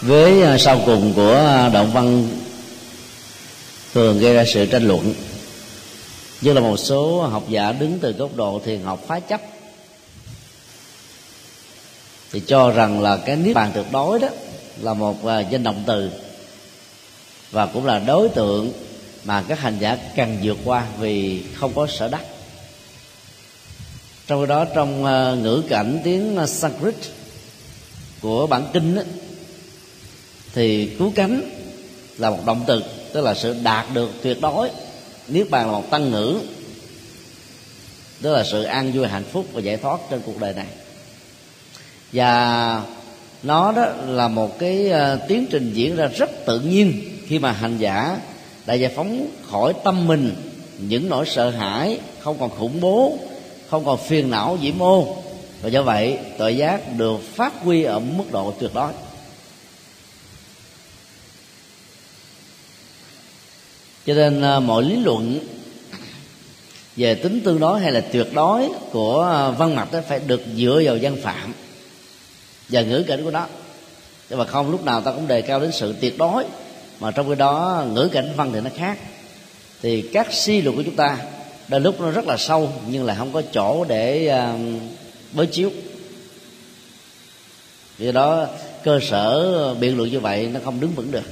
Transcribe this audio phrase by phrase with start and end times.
[0.00, 2.28] với à, sau cùng của à, động văn,
[3.94, 5.14] thường gây ra sự tranh luận.
[6.40, 9.40] Như là một số học giả đứng từ góc độ thiền học phá chấp,
[12.32, 14.28] thì cho rằng là cái niết bàn tuyệt đối đó
[14.80, 16.10] là một à, danh động từ
[17.50, 18.72] và cũng là đối tượng
[19.24, 22.22] mà các hành giả cần vượt qua vì không có sở đắc.
[24.26, 25.02] Trong đó, trong
[25.42, 26.94] ngữ cảnh tiếng Sanskrit
[28.22, 29.02] của bản kinh đó,
[30.54, 31.42] thì cứu cánh
[32.18, 34.70] là một động từ tức là sự đạt được tuyệt đối.
[35.28, 36.40] Niết bàn là một tăng ngữ
[38.22, 40.66] tức là sự an vui hạnh phúc và giải thoát trên cuộc đời này.
[42.12, 42.82] Và
[43.42, 47.52] nó đó là một cái ờ, tiến trình diễn ra rất tự nhiên khi mà
[47.52, 48.18] hành giả
[48.66, 50.34] đã giải phóng khỏi tâm mình
[50.78, 53.18] những nỗi sợ hãi không còn khủng bố
[53.70, 55.16] không còn phiền não dĩ mô
[55.62, 58.92] và do vậy tội giác được phát huy ở mức độ tuyệt đối.
[64.06, 65.40] Cho nên à, mọi lý luận
[66.96, 70.42] về tính tương đối hay là tuyệt đối của à, văn mặt đó phải được
[70.56, 71.54] dựa vào văn phạm
[72.68, 73.46] và ngữ cảnh của nó.
[74.30, 76.44] Nhưng mà không lúc nào ta cũng đề cao đến sự tuyệt đối
[77.00, 78.98] mà trong cái đó ngữ cảnh văn thì nó khác.
[79.82, 81.18] Thì các suy luận của chúng ta
[81.68, 84.60] đôi lúc nó rất là sâu nhưng là không có chỗ để uh,
[85.32, 85.72] đối chiếu.
[87.98, 88.46] Vì đó,
[88.84, 91.24] cơ sở biện luận như vậy nó không đứng vững được.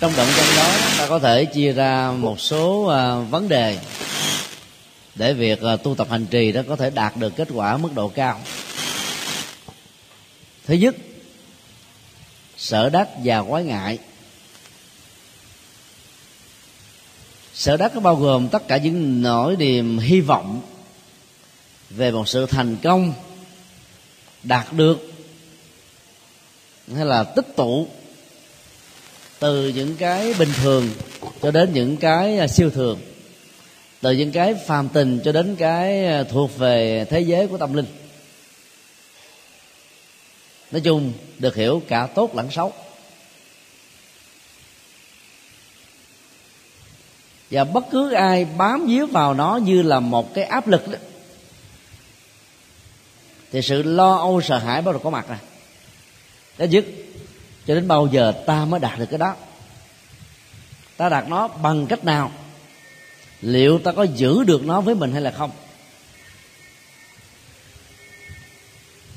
[0.00, 3.78] Trong động chân đó, ta có thể chia ra một số à, vấn đề
[5.14, 7.88] để việc à, tu tập hành trì đó có thể đạt được kết quả mức
[7.94, 8.40] độ cao.
[10.66, 10.96] Thứ nhất
[12.62, 13.98] sở đắc và quái ngại.
[17.54, 20.62] Sở đắc có bao gồm tất cả những nỗi niềm hy vọng
[21.90, 23.14] về một sự thành công
[24.42, 25.12] đạt được,
[26.94, 27.88] hay là tích tụ
[29.38, 30.90] từ những cái bình thường
[31.42, 33.00] cho đến những cái siêu thường,
[34.00, 37.86] từ những cái phàm tình cho đến cái thuộc về thế giới của tâm linh
[40.72, 42.72] nói chung được hiểu cả tốt lẫn xấu.
[47.50, 50.98] Và bất cứ ai bám víu vào nó như là một cái áp lực đó,
[53.52, 55.38] thì sự lo âu sợ hãi bắt đầu có mặt rồi.
[56.58, 56.84] Đó dứt
[57.66, 59.34] cho đến bao giờ ta mới đạt được cái đó?
[60.96, 62.32] Ta đạt nó bằng cách nào?
[63.40, 65.50] Liệu ta có giữ được nó với mình hay là không?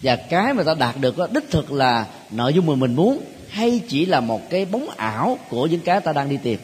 [0.05, 3.21] Và cái mà ta đạt được đó đích thực là nội dung mà mình muốn
[3.49, 6.59] hay chỉ là một cái bóng ảo của những cái ta đang đi tìm.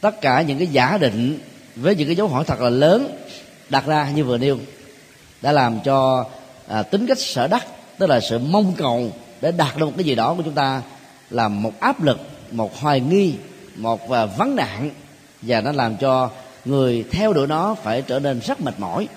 [0.00, 1.38] Tất cả những cái giả định
[1.76, 3.16] với những cái dấu hỏi thật là lớn
[3.68, 4.58] đặt ra như vừa nêu
[5.42, 6.24] đã làm cho
[6.68, 7.66] à, tính cách sở đắc
[7.98, 10.82] tức là sự mong cầu để đạt được một cái gì đó của chúng ta
[11.30, 12.18] là một áp lực
[12.50, 13.34] một hoài nghi
[13.76, 14.90] một và vấn nạn
[15.42, 16.30] và nó làm cho
[16.64, 19.08] người theo đuổi nó phải trở nên rất mệt mỏi.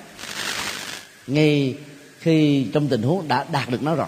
[1.27, 1.75] Ngay
[2.21, 4.07] khi trong tình huống đã đạt được nó rồi.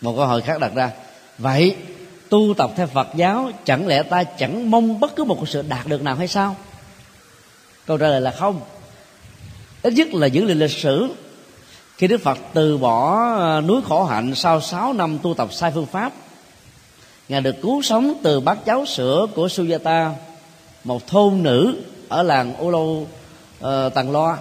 [0.00, 0.90] Một câu hỏi khác đặt ra,
[1.38, 1.76] vậy
[2.28, 5.86] tu tập theo phật giáo, chẳng lẽ ta chẳng mong bất cứ một sự đạt
[5.86, 6.56] được nào hay sao?
[7.86, 8.60] Câu trả lời là không.
[9.82, 11.08] Ít nhất là dữ liệu lịch sử.
[11.96, 15.70] Khi đức phật từ bỏ ờ, núi khổ hạnh sau 6 năm tu tập sai
[15.74, 16.12] phương pháp,
[17.28, 20.12] ngài được cứu sống từ bát cháo sữa của sujata
[20.84, 21.76] một thôn nữ
[22.08, 22.70] ở làng ô
[23.60, 24.38] Ờ, uh, tầng loa.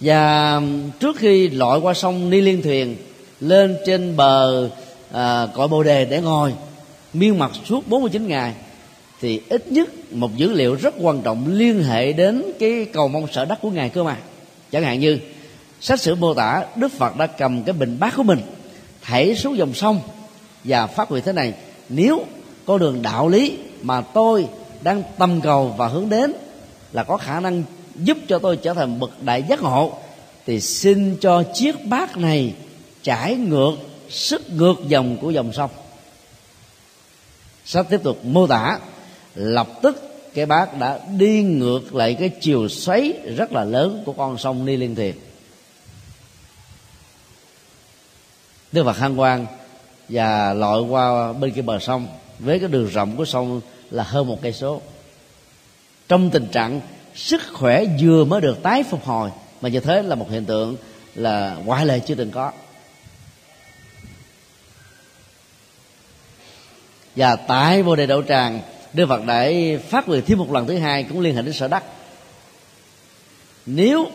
[0.00, 0.60] Và
[1.00, 2.96] trước khi lội qua sông ni liên thuyền
[3.40, 4.68] lên trên bờ
[5.12, 6.54] à, uh, cõi bồ đề để ngồi
[7.12, 8.54] miên mặt suốt 49 ngày
[9.20, 13.26] thì ít nhất một dữ liệu rất quan trọng liên hệ đến cái cầu mong
[13.32, 14.16] sở đắc của ngài cơ mà.
[14.72, 15.18] Chẳng hạn như
[15.80, 18.40] sách sử mô tả đức phật đã cầm cái bình bát của mình
[19.02, 20.00] thảy xuống dòng sông
[20.64, 21.54] và phát nguyện thế này
[21.88, 22.24] nếu
[22.66, 24.48] con đường đạo lý mà tôi
[24.82, 26.32] đang tâm cầu và hướng đến
[26.92, 27.62] là có khả năng
[27.94, 29.98] giúp cho tôi trở thành bậc đại giác ngộ,
[30.46, 32.54] thì xin cho chiếc bát này
[33.02, 33.72] trải ngược
[34.08, 35.70] sức ngược dòng của dòng sông.
[37.64, 38.78] Sách tiếp tục, mô tả,
[39.34, 40.02] lập tức
[40.34, 44.66] cái bát đã đi ngược lại cái chiều xoáy rất là lớn của con sông
[44.66, 45.14] ni liên thiền.
[48.72, 49.46] Đức phật hăng quang
[50.08, 52.08] và lội qua bên kia bờ sông
[52.38, 53.60] với cái đường rộng của sông
[53.90, 54.80] là hơn một cây số
[56.08, 56.80] trong tình trạng
[57.14, 60.76] sức khỏe vừa mới được tái phục hồi, mà như thế là một hiện tượng
[61.14, 62.52] là ngoại lệ chưa từng có.
[67.16, 68.60] Và tại vô đề đậu tràng,
[68.92, 71.68] đức phật để phát nguyện thêm một lần thứ hai cũng liên hệ đến sở
[71.68, 71.84] đắc.
[73.66, 74.06] Nếu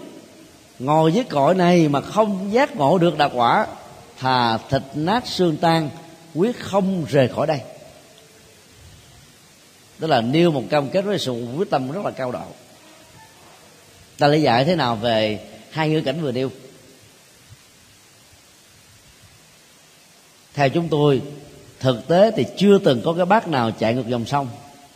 [0.79, 3.67] ngồi với cõi này mà không giác ngộ được đạo quả,
[4.19, 5.89] thà thịt nát xương tan,
[6.35, 7.59] quyết không rời khỏi đây
[10.03, 12.45] tức là nêu một cam kết với sự quyết tâm rất là cao độ.
[14.17, 15.39] Ta lý giải thế nào về
[15.71, 16.51] hai ngữ cảnh vừa nêu?
[20.53, 21.21] Theo chúng tôi
[21.79, 24.47] thực tế thì chưa từng có cái bác nào chạy ngược dòng sông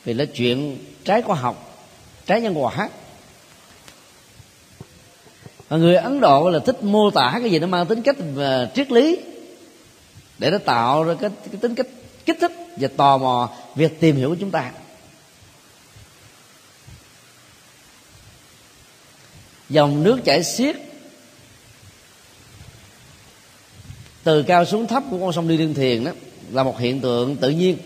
[0.03, 1.85] vì nó chuyện trái khoa học
[2.25, 2.89] trái nhân quả
[5.69, 8.71] và người ấn độ là thích mô tả cái gì nó mang tính cách ờ,
[8.75, 9.19] triết lý
[10.37, 11.87] để nó tạo ra cái, cái tính cách
[12.25, 14.71] kích thích và tò mò việc tìm hiểu của chúng ta.
[19.69, 20.75] Dòng nước chảy xiết.
[24.23, 26.11] Từ cao xuống thấp của con sông đi liên thiền đó
[26.51, 27.77] là một hiện tượng tự nhiên.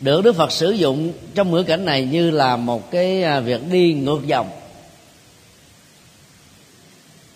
[0.00, 3.60] Được đức phật sử dụng trong ngữ cảnh này như là một cái à, việc
[3.70, 4.50] đi ngược dòng.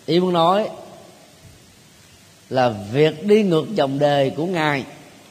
[0.05, 0.69] Ý muốn nói
[2.49, 4.83] là việc đi ngược dòng đề của ngài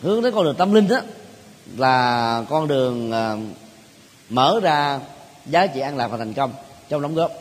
[0.03, 1.01] hướng tới con đường tâm linh đó
[1.77, 3.37] là con đường à,
[4.29, 5.01] mở ra
[5.47, 6.53] giá trị an lạc và thành công
[6.89, 7.33] trong đóng góp.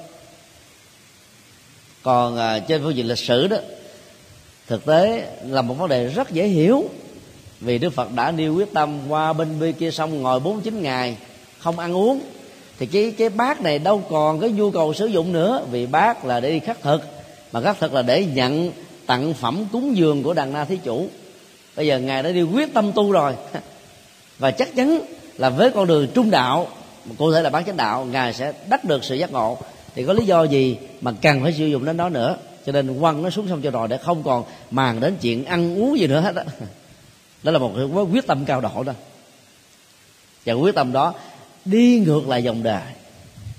[2.04, 3.58] Còn à, trên phương diện lịch sử đó
[4.68, 6.90] thực tế là một vấn đề rất dễ hiểu
[7.60, 11.18] vì đức phật đã nêu quyết tâm qua bên bên kia sông ngồi 49 ngày
[11.60, 12.22] không ăn uống.
[12.80, 16.26] Thì cái cái bát này đâu còn cái nhu cầu sử dụng nữa vì bát
[16.26, 17.02] là để đi khắc thực
[17.52, 18.72] mà khắc thực là để nhận
[19.06, 21.08] tặng phẩm cúng dường của đàn na thí chủ.
[21.76, 23.36] Bây giờ ngài đã đi quyết tâm tu rồi.
[24.40, 25.02] Và chắc chắn
[25.38, 26.68] là với con đường trung đạo
[27.18, 29.58] cụ thể là bán chánh đạo, ngài sẽ đắc được sự giác ngộ.
[29.96, 32.38] Thì có lý do gì mà cần phải sử dụng đến đó nữa?
[32.66, 35.76] Cho nên quăng nó xuống sông cho rồi để không còn màng đến chuyện ăn
[35.82, 36.44] uống gì nữa hết đó
[37.44, 38.94] đó là một cái quyết tâm cao độ đó.
[40.46, 41.14] Và quyết tâm đó
[41.66, 42.84] đi ngược lại dòng đời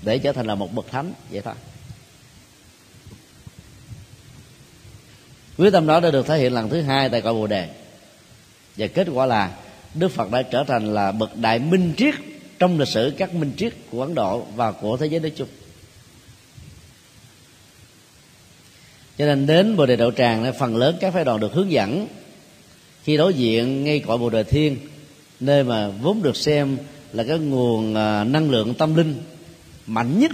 [0.03, 1.13] để trở thành là một bậc thánh.
[1.31, 1.55] Vậy thôi.
[5.59, 7.69] Quyết tâm đó đã được thể hiện lần thứ hai tại cội bồ đề.
[8.77, 9.51] Và kết quả là
[9.95, 12.15] đức phật đã trở thành là bậc đại minh triết
[12.61, 15.49] trong lịch sử các minh triết của ấn độ và của thế giới nói chung.
[19.19, 22.07] Cho nên đến bồ đề đậu tràng phần lớn các phái đoàn được hướng dẫn
[23.05, 24.77] khi đối diện ngay cõi bồ đề thiên,
[25.41, 26.77] nơi mà vốn được xem
[27.13, 29.15] là cái nguồn à, năng lượng tâm linh
[29.87, 30.33] mạnh nhất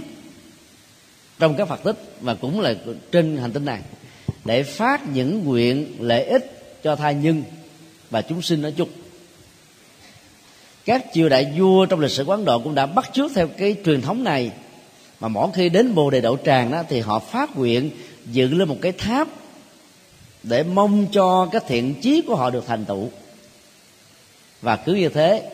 [1.39, 2.75] trong các phật tích và cũng là
[3.11, 3.81] trên hành tinh này
[4.45, 7.43] để phát những nguyện lợi ích cho thai nhân
[8.09, 8.89] và chúng sinh nói chung
[10.87, 13.75] các triều đại vua trong lịch sử quán độ cũng đã bắt chước theo cái
[13.85, 14.51] truyền thống này.
[15.19, 17.89] Mà mỗi khi đến bồ đề đậu tràng đó, thì họ phát nguyện
[18.25, 19.27] dựng lên một cái tháp
[20.43, 23.09] để mong cho cái thiện chí của họ được thành tựu.
[24.61, 25.49] Và cứ như thế,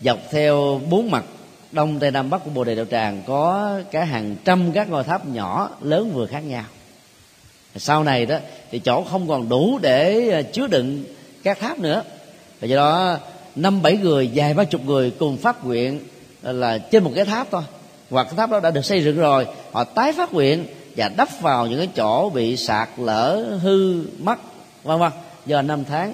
[0.00, 1.24] dọc theo bốn mặt
[1.72, 5.04] đông, tây, nam, bắc của bồ đề đạo tràng có cả hàng trăm các ngôi
[5.04, 6.64] tháp nhỏ lớn vừa khác nhau.
[7.76, 8.38] Sau này đó,
[8.70, 11.04] thì chỗ không còn đủ để chứa đựng
[11.42, 12.02] các tháp nữa.
[12.60, 13.18] Và do đó
[13.56, 16.00] năm bảy người, vài ba chục người cùng phát nguyện
[16.42, 17.62] ờ, là trên một cái tháp thôi.
[18.10, 20.66] Hoặc cái tháp đó đã được xây dựng rồi, họ tái phát nguyện
[20.96, 24.38] và đắp vào những cái chỗ bị sạt lở, hư, mất,
[24.82, 25.12] vân vân.
[25.46, 26.12] Do năm tháng.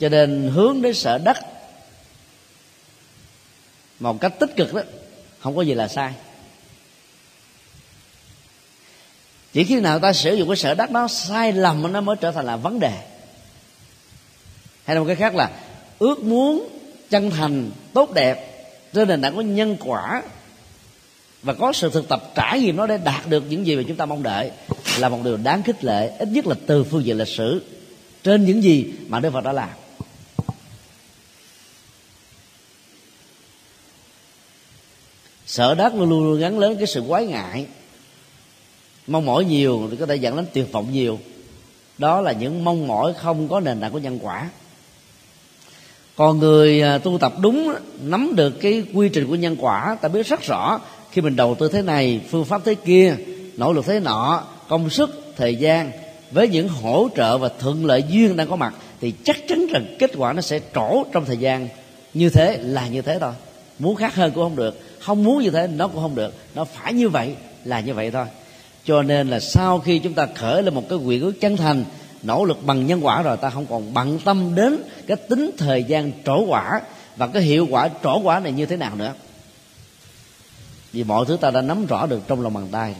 [0.00, 1.36] Cho nên hướng đến sở đất,
[4.00, 4.82] một cách tích cực đó,
[5.38, 6.12] không có gì là sai.
[9.52, 12.32] Chỉ khi nào ta sử dụng cái sở đất nó sai lầm nó mới trở
[12.32, 12.92] thành là vấn đề.
[14.84, 15.50] Hay là một cái khác là,
[15.98, 16.68] ước muốn
[17.10, 18.48] chân thành, tốt đẹp
[18.92, 20.22] trên nền tảng có nhân quả
[21.42, 23.96] và có sự thực tập trải nghiệm nó để đạt được những gì mà chúng
[23.96, 24.50] ta mong đợi
[24.98, 27.62] là một điều đáng khích lệ, ít nhất là từ phương diện lịch sử,
[28.22, 29.68] trên những gì mà Đức Phật đã làm.
[35.46, 37.66] Sợ đất luôn luôn gắn lớn cái sự quái ngại
[39.06, 41.18] mong mỏi nhiều thì có thể dẫn đến tuyệt vọng nhiều.
[41.98, 44.50] Đó là những mong mỏi không có nền tảng của nhân quả.
[46.16, 50.08] Còn người à, tu tập đúng nắm được cái quy trình của nhân quả, ta
[50.08, 50.80] biết rất rõ
[51.10, 53.16] khi mình đầu tư thế này, phương pháp thế kia,
[53.56, 55.90] nỗ lực thế nọ, công sức, thời gian,
[56.30, 59.96] với những hỗ trợ và thuận lợi duyên đang có mặt, thì chắc chắn rằng
[59.98, 61.68] kết quả nó sẽ trổ trong thời gian.
[62.14, 63.32] Như thế là như thế thôi.
[63.78, 66.34] Muốn khác hơn cũng không được, không muốn như thế nó cũng không được.
[66.54, 68.26] Nó phải như vậy, là như vậy thôi
[68.84, 71.84] cho nên là sau khi chúng ta khởi lên một cái nguyện ước chân thành,
[72.22, 75.84] nỗ lực bằng nhân quả rồi, ta không còn bận tâm đến cái tính thời
[75.84, 76.80] gian trổ quả
[77.16, 79.14] và cái hiệu quả trổ quả này như thế nào nữa.
[80.92, 82.94] Vì mọi thứ ta đã nắm rõ được trong lòng bàn tay.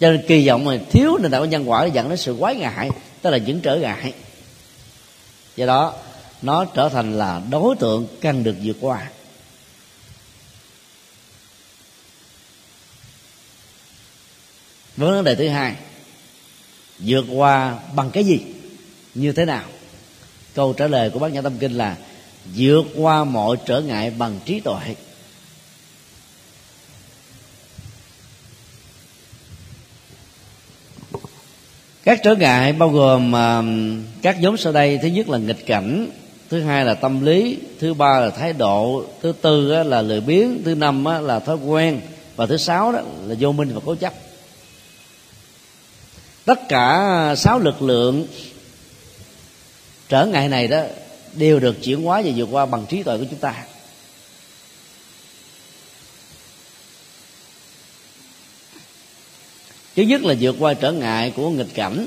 [0.00, 2.90] Cho nên kỳ vọng mà thiếu nền tảng nhân quả dẫn đến sự quái ngại,
[3.22, 4.14] tức là những trở ngại.
[5.56, 5.94] Do đó,
[6.42, 9.08] nó trở thành là đối tượng cần được vượt qua.
[15.06, 15.74] Vấn đề thứ hai
[16.98, 18.40] vượt qua bằng cái gì?
[19.14, 19.64] Như thế nào?
[20.54, 21.96] Câu trả lời của bác nhã tâm kinh là
[22.56, 24.94] vượt qua mọi trở ngại bằng trí tuệ.
[32.04, 33.64] Các trở ngại bao gồm uh,
[34.22, 34.98] các nhóm sau đây.
[35.02, 36.10] Thứ nhất là nghịch cảnh
[36.50, 40.62] thứ hai là tâm lý thứ ba là thái độ thứ tư là lười biếng
[40.64, 42.00] thứ năm là thói quen
[42.36, 44.14] và thứ sáu đó là vô minh và cố chấp
[46.50, 48.26] tất cả sáu lực lượng
[50.08, 50.82] trở ngại này đó
[51.32, 53.54] đều được chuyển hóa và vượt qua bằng trí tuệ của chúng ta.
[59.96, 62.06] Thứ nhất là vượt qua trở ngại của nghịch cảnh,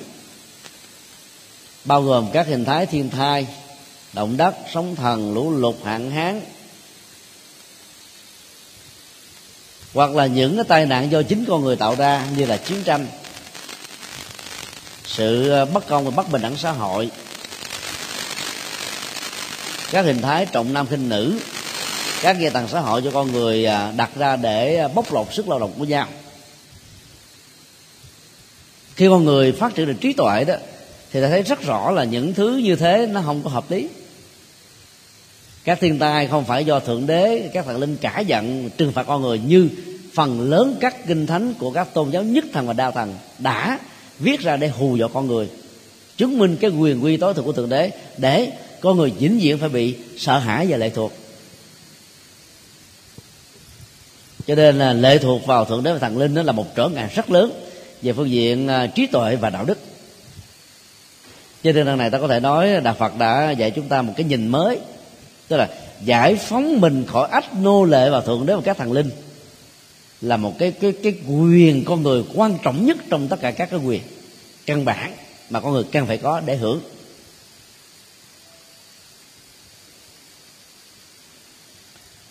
[1.85, 3.47] bao gồm các hình thái thiên thai
[4.13, 6.41] động đất, sóng thần, lũ lụt, hạn hán,
[9.93, 12.83] hoặc là những cái tai nạn do chính con người tạo ra như là chiến
[12.83, 13.07] tranh
[15.05, 17.09] sự ờ, bất công và bất bình đẳng xã hội.
[19.91, 21.39] Các hình thái trọng nam khinh nữ,
[22.21, 25.33] các giai tầng xã hội cho con người ờ, đặt ra để ờ, bóc lột
[25.33, 26.07] sức lao động của nhau.
[28.95, 30.55] Khi con người phát triển được trí tuệ đó,
[31.11, 33.87] thì ta thấy rất rõ là những thứ như thế nó không có hợp lý.
[35.63, 39.03] Các thiên tai không phải do thượng đế, các thần linh cả giận, trừng phạt
[39.03, 39.69] con người như
[40.13, 43.79] phần lớn các kinh thánh của các tôn giáo nhất thần và đa thần đã
[44.23, 45.49] viết ra để hù dọa con người.
[46.17, 48.51] Chứng minh cái quyền quy tối thượng của thượng đế để
[48.81, 51.13] con người vĩnh viễn phải bị sợ hãi và lệ thuộc.
[54.47, 56.89] Cho nên là lệ thuộc vào thượng đế và thần linh đó là một trở
[56.89, 57.51] ngại rất lớn
[58.01, 59.77] về phương diện à, trí tuệ và đạo đức.
[61.63, 64.13] Cho nên lần này ta có thể nói đạo phật đã dạy chúng ta một
[64.17, 64.79] cái nhìn mới,
[65.47, 65.69] tức là
[66.03, 69.09] giải phóng mình khỏi ách nô lệ vào thượng đế và các thần linh
[70.21, 73.69] là một cái cái cái quyền con người quan trọng nhất trong tất cả các
[73.69, 74.01] cái quyền
[74.65, 75.11] căn bản
[75.49, 76.81] mà con người cần phải có để hưởng.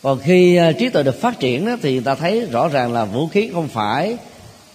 [0.02, 3.04] Còn khi à, trí tuệ được phát triển đó, thì ta thấy rõ ràng là
[3.04, 4.16] vũ khí không phải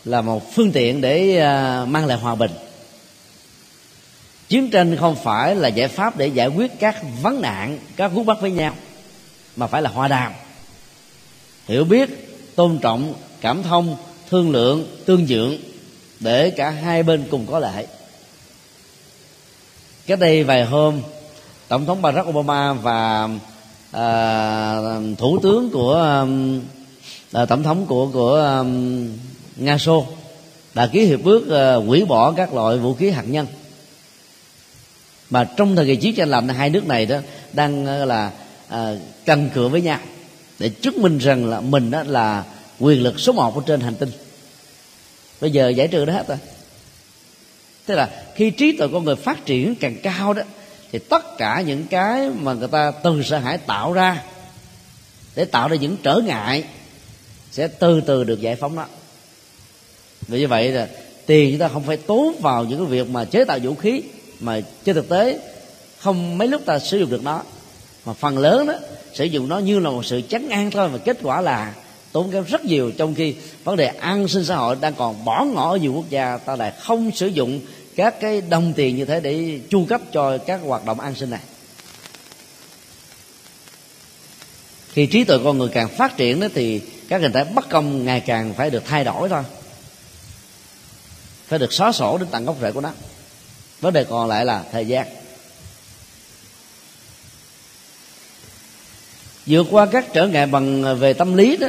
[0.06, 2.52] là một phương tiện để à, mang lại hòa bình.
[4.50, 8.26] Chiến tranh không phải là giải pháp để giải quyết các vấn nạn các khúc
[8.26, 8.76] bắt với nhau
[9.56, 10.32] mà phải là hòa đàm.
[11.68, 12.10] Hiểu biết
[12.56, 13.96] tôn trọng cảm thông
[14.30, 15.58] thương lượng tương dưỡng
[16.20, 17.86] để cả hai bên cùng có lợi
[20.08, 21.02] cách đây vài hôm
[21.68, 23.30] tổng thống barack obama và
[23.92, 24.76] à,
[25.18, 26.26] thủ tướng của à,
[27.42, 28.64] à, tổng thống của của à,
[29.56, 30.06] nga xô
[30.74, 33.48] đã ký hiệp ước à, hủy bỏ các loại vũ khí hạt nhân.
[35.30, 37.18] Mà trong thời kỳ chiến tranh lạnh hai nước này đó
[37.54, 38.32] đang à, là
[38.68, 38.96] à,
[39.26, 40.00] căng cửa với nhau
[40.60, 42.44] để chứng minh rằng là mình đó là
[42.80, 44.10] quyền lực số một ở trên hành tinh
[45.42, 46.38] bây giờ giải trừ đó hết rồi.
[47.86, 50.42] Tức là khi trí tuệ con người phát triển càng cao đó,
[50.92, 54.24] thì tất cả những cái mà người ta từ sợ hãi tạo ra
[55.36, 56.64] để tạo ra những trở ngại
[57.52, 58.86] sẽ từ từ được giải phóng đó.
[60.28, 60.88] Vì như vậy là
[61.26, 64.02] tiền chúng ta không phải tốn vào những cái việc mà chế tạo vũ khí,
[64.40, 65.40] mà trên thực tế
[66.00, 67.44] không mấy lúc ta sử dụng được nó,
[68.06, 68.74] mà phần lớn đó,
[69.14, 71.74] sử dụng nó như là một sự chấn an thôi và kết quả là
[72.18, 75.46] tốn kém rất nhiều trong khi vấn đề an sinh xã hội đang còn bỏ
[75.46, 77.60] ngỏ ở nhiều quốc gia, ta lại không sử dụng
[77.96, 81.30] các cái đồng tiền như thế để chu cấp cho các hoạt động an sinh
[81.30, 81.40] này.
[84.92, 88.06] Khi trí tuệ con người càng phát triển đó thì các hình thái bất công
[88.06, 89.44] ngày càng phải được thay đổi thôi.
[91.48, 92.92] Phải được xóa sổ đến tận gốc rễ của nó.
[93.82, 95.08] Vấn đề còn lại là thời gian.
[99.46, 101.68] Vượt qua các trở ngại bằng về tâm lý đó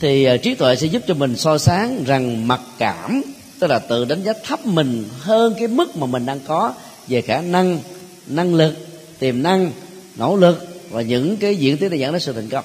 [0.00, 3.22] thì ờ, trí tuệ sẽ giúp cho mình so sáng rằng mặc cảm,
[3.60, 6.74] tức là tự đánh giá thấp mình hơn cái mức mà mình đang có
[7.08, 7.78] về khả năng
[8.26, 8.74] năng lực,
[9.18, 9.72] tiềm năng,
[10.16, 12.64] nỗ lực và những cái diễn tiến để dẫn đến sự thành công.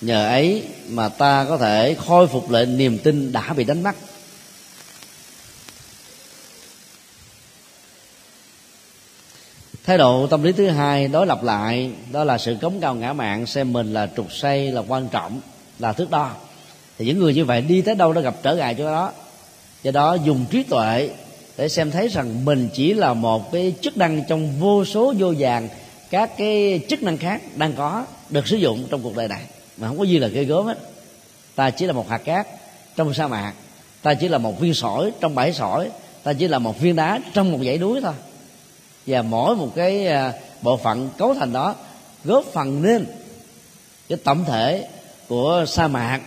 [0.00, 3.94] Nhờ ấy mà ta có thể khôi phục lại niềm tin đã bị đánh mất.
[9.90, 13.12] Thái độ tâm lý thứ hai, đối lập lại, đó là sự cống cao ngã
[13.12, 15.40] mạng xem mình là trục xây là quan trọng,
[15.78, 16.30] là thước đo.
[16.98, 19.12] Thì những người như vậy đi tới đâu nó gặp trở ngại cho đó.
[19.82, 21.10] Do đó dùng trí tuệ
[21.56, 25.34] để xem thấy rằng mình chỉ là một cái chức năng trong vô số vô
[25.38, 25.68] vàng
[26.10, 29.42] các cái chức năng khác đang có, được sử dụng trong cuộc đời này.
[29.76, 30.78] Mà không có gì là gây gớm hết.
[31.54, 32.46] Ta chỉ là một hạt cát
[32.96, 33.52] trong sa mạc,
[34.02, 35.90] ta chỉ là một viên sỏi trong bãi sỏi,
[36.22, 38.14] ta chỉ là một viên đá trong một dãy núi thôi
[39.06, 41.74] và mỗi một cái à, bộ phận cấu thành đó
[42.24, 43.06] góp phần nên
[44.08, 44.88] cái tổng thể
[45.28, 46.20] của sa mạc,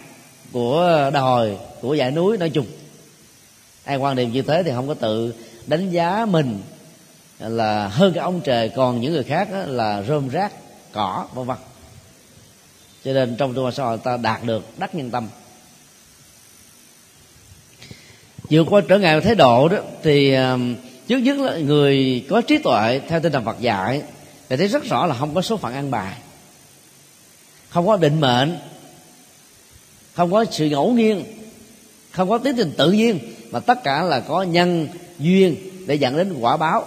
[0.52, 2.66] của đồi của dãy núi nói chung.
[3.84, 5.34] Ai quan điểm như thế thì không có tự
[5.66, 6.62] đánh giá mình
[7.40, 10.54] là hơn cái ông trời, còn những người khác là rơm rác,
[10.92, 11.58] cỏ, vân vân.
[13.04, 15.28] Cho nên trong tu xã hội ta đạt được đắc nhân tâm.
[18.50, 20.58] Vượt qua trở ngại thái độ đó thì à,
[21.08, 24.02] trước nhất là người có trí tuệ theo tinh thần Phật dạy
[24.50, 26.18] thì thấy rất rõ là không có số phận ăn bài.
[27.70, 28.58] Không có định mệnh,
[30.14, 31.26] không có sự ngẫu nhiên,
[32.12, 33.20] không có tiến trình tự nhiên,
[33.52, 34.88] mà tất cả là có nhân,
[35.20, 35.56] duyên
[35.86, 36.86] để dẫn đến quả báo.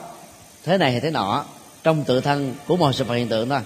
[0.65, 1.45] Thế này hay thế nọ,
[1.83, 3.61] trong tự thân của mọi sự vật hiện tượng thôi.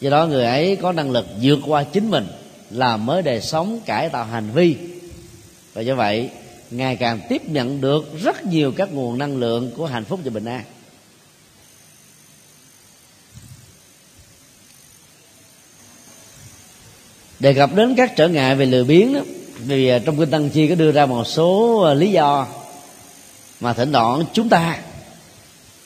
[0.00, 2.26] Do đó người ấy có năng lực vượt qua chính mình
[2.70, 4.76] là mới đời sống, cải tạo hành vi.
[5.74, 6.30] Và do vậy
[6.76, 10.30] ngày càng tiếp nhận được rất nhiều các nguồn năng lượng của hạnh phúc và
[10.30, 10.64] bình an.
[17.38, 19.20] Đề cập đến các trở ngại về lười biếng đó,
[19.58, 22.46] vì à, trong kinh tăng chi có đưa ra một số à, lý do
[23.60, 24.78] mà thỉnh thoảng chúng ta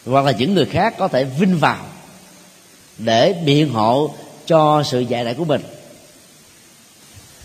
[0.06, 1.86] hoặc là những người khác có thể vinh vào
[2.98, 4.14] để biện hộ
[4.46, 5.60] cho sự dạy đại của mình.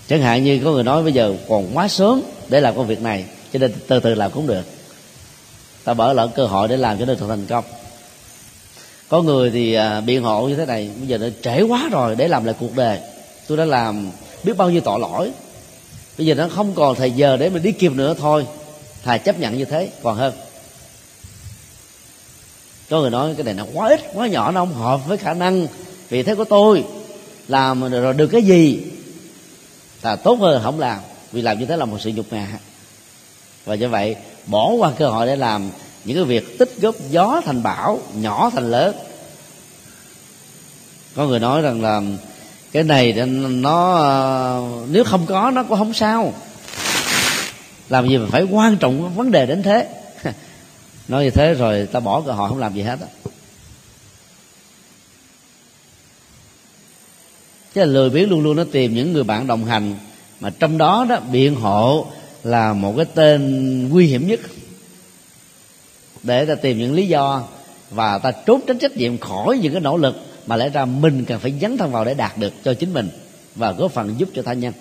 [0.07, 3.01] Chẳng hạn như có người nói bây giờ còn quá sớm để làm công việc
[3.01, 4.63] này, cho nên từ từ làm cũng được.
[5.83, 7.63] Ta bỏ lỡ cơ hội để làm cho nên thành công.
[9.09, 12.15] Có người thì à, biện hộ như thế này, bây giờ nó trễ quá rồi,
[12.15, 13.00] để làm lại cuộc đời.
[13.47, 14.12] Tôi đã làm
[14.43, 15.31] biết bao nhiêu tội lỗi.
[16.17, 18.45] Bây giờ nó không còn thời giờ để mình đi kịp nữa thôi.
[19.03, 20.33] Thà chấp nhận như thế, còn hơn.
[22.89, 25.33] Có người nói cái này nó quá ít, quá nhỏ, nó không hợp với khả
[25.33, 25.67] năng.
[26.09, 26.83] Vì thế của tôi,
[27.47, 28.79] làm rồi được cái gì,
[30.01, 31.00] là tốt hơn không làm
[31.33, 32.47] vì làm như thế là một sự nhục ngã
[33.65, 35.69] và như vậy, bỏ qua cơ hội để làm
[36.03, 38.95] những cái việc tích góp gió thành bão, nhỏ thành lớn.
[41.15, 42.01] Có người nói rằng là
[42.71, 43.13] cái này
[43.49, 46.34] nó, nếu không có, nó cũng không sao.
[47.89, 49.89] Làm gì mà phải quan trọng vấn đề đến thế?
[51.08, 53.08] Nói như thế rồi ta bỏ cơ hội không làm gì hết á.
[57.75, 59.95] Chứ lười biếng luôn luôn nó tìm những người bạn đồng hành
[60.43, 62.06] mà trong đó đó biện hộ
[62.43, 64.39] là một cái tên nguy hiểm nhất.
[66.23, 67.43] Để ta tìm những lý do
[67.89, 70.15] và ta trốn tránh trách nhiệm khỏi những cái nỗ lực
[70.47, 73.10] mà lẽ ra mình cần phải dấn thân vào để đạt được cho chính mình
[73.56, 74.73] và góp phần giúp cho tha nhân.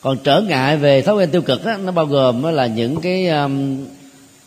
[0.00, 3.28] Còn trở ngại về thói quen tiêu cực đó, nó bao gồm là những cái
[3.28, 3.86] um,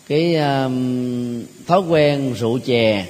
[0.08, 3.06] cái um, thói quen rượu chè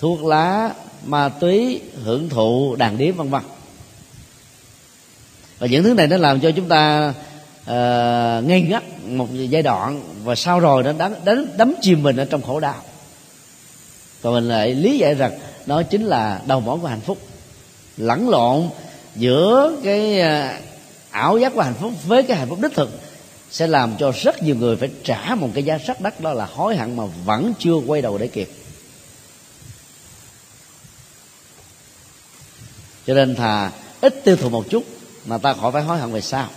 [0.00, 3.42] thuốc lá ma túy hưởng thụ đàn điếm vân vân
[5.62, 7.14] và những thứ này nó làm cho chúng ta
[7.62, 12.16] uh, ngây ngất một giai đoạn và sau rồi nó đắm, đắm, đắm chìm mình
[12.16, 12.82] ở trong khổ đau.
[14.22, 17.18] Còn mình lại lý giải rằng nó chính là đầu mỏ của hạnh phúc.
[17.96, 18.68] Lẫn lộn
[19.16, 20.62] giữa cái uh,
[21.10, 23.00] ảo giác của hạnh phúc với cái hạnh phúc đích thực
[23.50, 26.44] sẽ làm cho rất nhiều người phải trả một cái giá rất đắt đó là
[26.44, 28.50] hối hận mà vẫn chưa quay đầu để kịp.
[33.06, 33.70] Cho nên thà
[34.00, 34.84] ít tiêu thụ một chút
[35.24, 36.48] mà ta khỏi phải hối hận về sau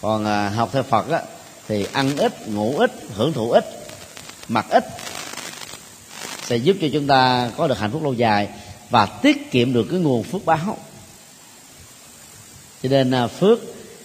[0.00, 1.22] còn à, học theo phật á,
[1.68, 3.64] thì ăn ít ngủ ít hưởng thụ ít
[4.48, 4.84] mặc ít
[6.46, 8.48] sẽ giúp cho chúng ta có được hạnh phúc lâu dài
[8.90, 10.76] và tiết kiệm được cái nguồn phước báo.
[12.82, 13.58] Cho nên à, phước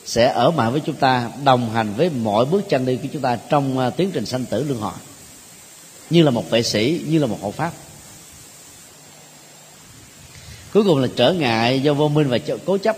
[0.05, 3.21] sẽ ở mãi với chúng ta đồng hành với mọi bước chân đi của chúng
[3.21, 4.93] ta trong à, tiến trình sanh tử luân hồi.
[6.09, 7.71] Như là một vệ sĩ như là một hộ pháp.
[10.73, 12.97] Cuối cùng là trở ngại do vô minh và cố chấp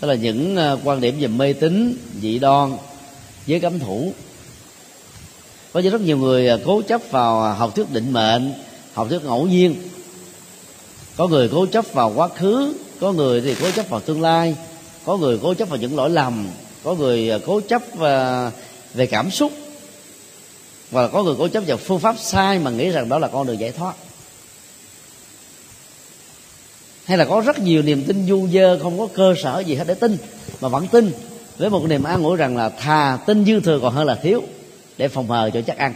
[0.00, 2.76] tức là những ờ, quan điểm về mê tín, dị đoan
[3.46, 4.12] giới cấm thủ.
[5.72, 8.52] Có rất nhiều người ờ, cố chấp vào ờ, học thuyết định mệnh,
[8.94, 9.74] học thuyết ngẫu nhiên.
[11.16, 14.56] Có người cố chấp vào quá khứ, có người thì cố chấp vào tương lai,
[15.04, 16.48] có người cố chấp vào những lỗi lầm,
[16.84, 17.82] có người cố chấp
[18.94, 19.52] về cảm xúc
[20.90, 23.46] và có người cố chấp vào phương pháp sai mà nghĩ rằng đó là con
[23.46, 23.94] đường giải thoát
[27.10, 29.84] hay là có rất nhiều niềm tin du dơ, không có cơ sở gì hết
[29.86, 30.16] để tin,
[30.60, 31.12] mà vẫn tin.
[31.58, 34.42] Với một niềm an ủi rằng là thà tin dư thừa còn hơn là thiếu,
[34.96, 35.94] để phòng hờ cho chắc ăn.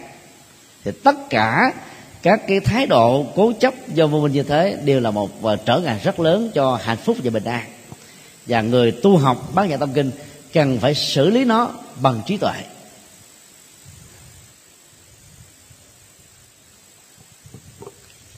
[0.85, 1.72] Thì tất cả
[2.22, 5.31] các cái thái độ cố chấp do vô minh như thế đều là một
[5.66, 7.64] trở ngại rất lớn cho hạnh phúc và bình an.
[8.46, 10.11] Và người tu học bác nhã tâm kinh
[10.53, 12.55] cần phải xử lý nó bằng trí tuệ.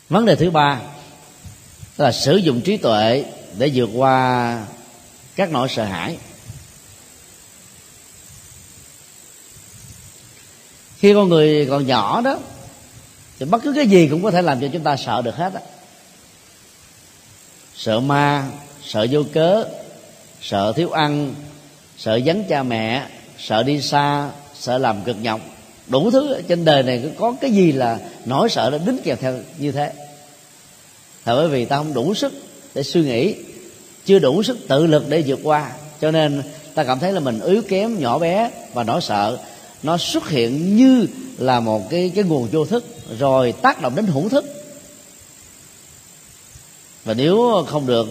[0.08, 0.80] Vấn đề thứ ba
[1.96, 3.24] Tức là sử dụng trí tuệ
[3.58, 4.66] để vượt qua
[5.36, 6.16] các nỗi sợ hãi.
[10.98, 12.38] Khi con người còn nhỏ đó,
[13.38, 15.54] thì bất cứ cái gì cũng có thể làm cho chúng ta sợ được hết
[15.54, 15.60] á.
[17.76, 18.44] Sợ ma,
[18.84, 19.64] sợ vô cớ,
[20.42, 21.34] sợ thiếu ăn,
[21.98, 23.06] sợ vắng cha mẹ,
[23.38, 25.40] sợ đi xa, sợ làm cực nhọc.
[25.86, 29.38] Đủ thứ trên đời này có cái gì là nỗi sợ nó đính kèm theo
[29.58, 29.92] như thế
[31.26, 32.32] là bởi vì ta không đủ sức
[32.74, 33.34] để suy nghĩ,
[34.04, 35.72] chưa đủ sức tự lực để vượt qua.
[36.00, 36.42] Cho nên
[36.74, 39.38] ta cảm thấy là mình yếu kém, nhỏ bé và nỗi sợ
[39.82, 41.06] nó xuất hiện như
[41.38, 42.84] là một cái cái nguồn vô thức,
[43.18, 44.44] rồi tác động đến hữu thức.
[47.04, 48.06] Và nếu không được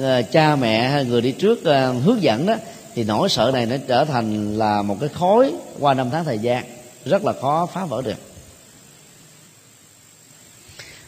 [0.00, 2.54] ờ, cha mẹ hay người đi trước ờ, hướng dẫn đó,
[2.94, 6.38] thì nỗi sợ này nó trở thành là một cái khối qua năm tháng thời
[6.38, 6.64] gian,
[7.04, 8.16] rất là khó phá vỡ được.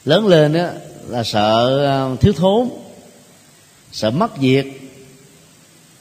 [0.04, 0.68] Lớn lên đó
[1.08, 2.68] là sợ ờ, thiếu thốn,
[3.92, 4.90] sợ mất việc,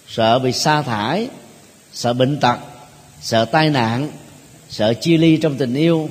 [0.08, 1.28] sợ bị sa thải,
[1.94, 2.58] sợ bệnh tật,
[3.22, 4.12] sợ tai nạn,
[4.70, 6.10] sợ chia ly trong tình yêu,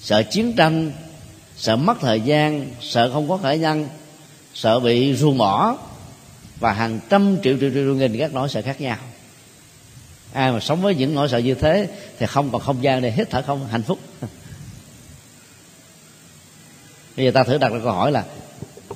[0.00, 0.92] sợ chiến tranh,
[1.56, 3.88] sợ mất thời gian, sợ không có khả năng,
[4.54, 5.76] sợ bị ru bỏ,
[6.60, 8.96] và hàng trăm triệu triệu triệu nghìn các nỗi sợ khác nhau.
[10.32, 13.10] Ai mà sống với những nỗi sợ như thế thì không còn không gian để
[13.10, 13.98] hít thở không, hạnh phúc.
[17.16, 18.24] bây giờ ta thử đặt ra câu hỏi là,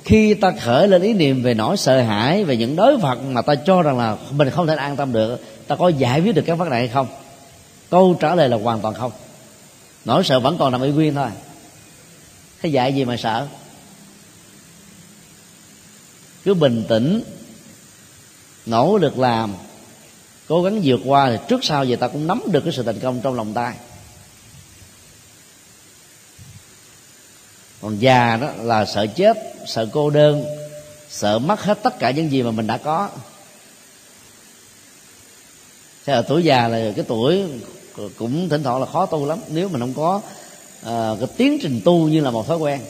[0.03, 3.41] khi ta khởi lên ý niệm về nỗi sợ hãi về những đối vật mà
[3.41, 6.43] ta cho rằng là mình không thể an tâm được, ta có giải quyết được
[6.45, 7.07] các vấn đề hay không?
[7.89, 9.11] Câu trả lời là hoàn toàn không.
[10.05, 11.29] Nỗi sợ vẫn còn nằm y nguyên thôi.
[12.61, 13.47] Thế dạy gì mà sợ?
[16.43, 17.21] Cứ bình tĩnh,
[18.65, 19.53] nỗ lực làm,
[20.47, 22.99] cố gắng vượt qua thì trước sau gì ta cũng nắm được cái sự thành
[22.99, 23.75] công trong lòng tay.
[27.81, 30.45] Còn già đó là sợ chết sợ cô đơn
[31.09, 33.09] sợ mất hết tất cả những gì mà mình đã có.
[36.05, 37.43] Thế là tuổi già là cái tuổi
[38.17, 39.39] cũng thỉnh thoảng là khó tu lắm.
[39.47, 40.21] Nếu mình không có
[40.81, 42.81] uh, cái tiến trình tu như là một thói quen.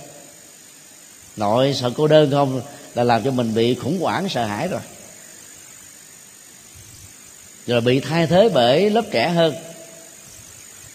[1.35, 2.61] Nội sợ cô đơn không
[2.95, 4.81] là làm cho mình bị khủng hoảng sợ hãi rồi.
[7.67, 9.55] Rồi bị thay thế bởi lớp trẻ hơn.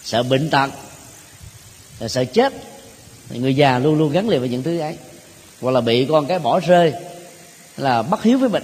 [0.03, 0.69] Sợ bệnh tật
[2.07, 2.53] sợ chết
[3.29, 4.97] người già luôn luôn gắn liền với những thứ ấy.
[5.61, 6.93] Hoặc là bị con cái bỏ rơi
[7.77, 8.63] là bất hiếu với mình.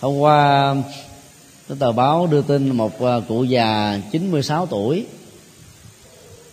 [0.00, 0.74] Hôm qua
[1.68, 5.06] cái tờ báo đưa tin một à, cụ già 96 tuổi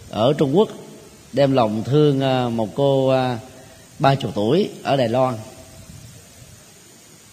[0.10, 0.70] ở Trung Quốc
[1.34, 3.40] đem lòng thương à, một cô à,
[4.00, 5.36] ba chục tuổi ở Đài Loan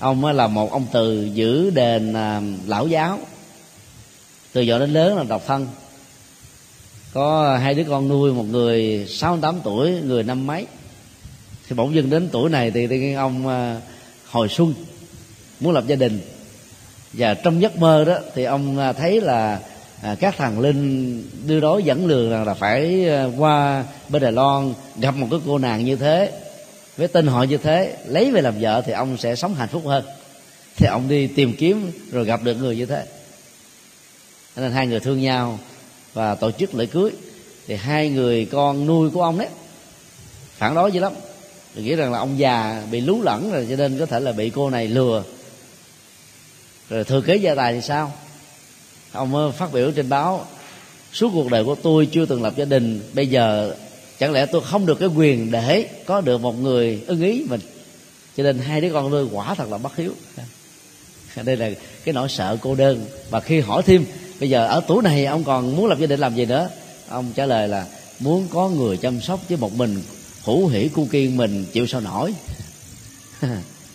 [0.04, 3.18] ông là một ông từ giữ đền à, lão giáo.
[4.52, 5.66] Từ nhỏ đến lớn là độc thân.
[7.12, 10.66] Có hai đứa con nuôi một người sáu tám tuổi người năm mấy.
[11.68, 13.80] Thì bỗng dưng đến tuổi này thì, thì ông à,
[14.30, 14.74] hồi xuân
[15.60, 16.20] muốn lập gia đình.
[17.12, 19.60] Và trong giấc mơ đó thì ông à, thấy là
[20.02, 24.32] à, các thằng linh đưa đối dẫn lường rằng là phải à, qua bên đài
[24.32, 26.32] loan gặp một cái cô nàng như thế
[26.96, 29.82] với tên họ như thế, lấy về làm vợ thì ông sẽ sống hạnh phúc
[29.86, 30.04] hơn.
[30.76, 33.06] Thì ông đi tìm kiếm rồi gặp được người như thế.
[34.56, 35.58] Nên hai người thương nhau
[36.12, 37.10] và tổ chức lễ cưới,
[37.66, 39.48] thì hai người con nuôi của ông đấy,
[40.56, 41.12] phản đối dữ lắm.
[41.74, 44.50] Nghĩ rằng là ông già bị lú lẫn rồi, cho nên có thể là bị
[44.50, 45.24] cô này lừa.
[46.90, 48.12] Rồi thừa kế gia tài thì sao?
[49.12, 50.46] Ông phát biểu trên báo,
[51.12, 53.74] suốt cuộc đời của tôi chưa từng lập gia đình, bây giờ
[54.18, 57.60] chẳng lẽ tôi không được cái quyền để có được một người ưng ý mình?
[58.36, 60.12] Cho nên hai đứa con tôi quả thật là bất hiếu.
[61.42, 61.70] Đây là
[62.04, 63.06] cái nỗi sợ cô đơn.
[63.30, 64.04] Và khi hỏi thêm,
[64.40, 66.70] bây giờ ở tuổi này ông còn muốn lập gia đình làm gì nữa?
[67.08, 67.86] Ông trả lời là
[68.20, 70.02] muốn có người chăm sóc chứ một mình,
[70.44, 72.34] hữu hỉ cu kiên mình chịu sao nổi.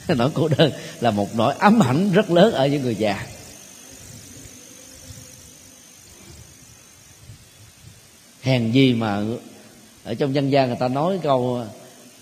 [0.07, 3.25] Nỗi cô đơn là một nỗi ám ảnh rất lớn ở những người già.
[8.41, 9.21] Hèn gì mà
[10.09, 11.61] ở trong dân gian người ta nói câu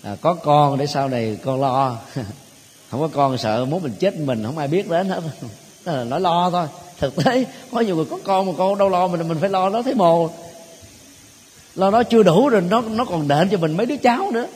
[0.02, 1.96] à, có con để sau này con lo.
[2.90, 5.20] Không có con sợ muốn mình chết mình không ai biết đến hết.
[5.84, 6.66] Nó nói lo thôi.
[6.98, 9.68] Thực tế có nhiều người có con mà con đâu lo mình mình phải lo
[9.68, 10.30] nó thấy mồ.
[11.74, 14.46] Lo nó chưa đủ rồi nó nó còn nện cho mình mấy đứa cháu nữa.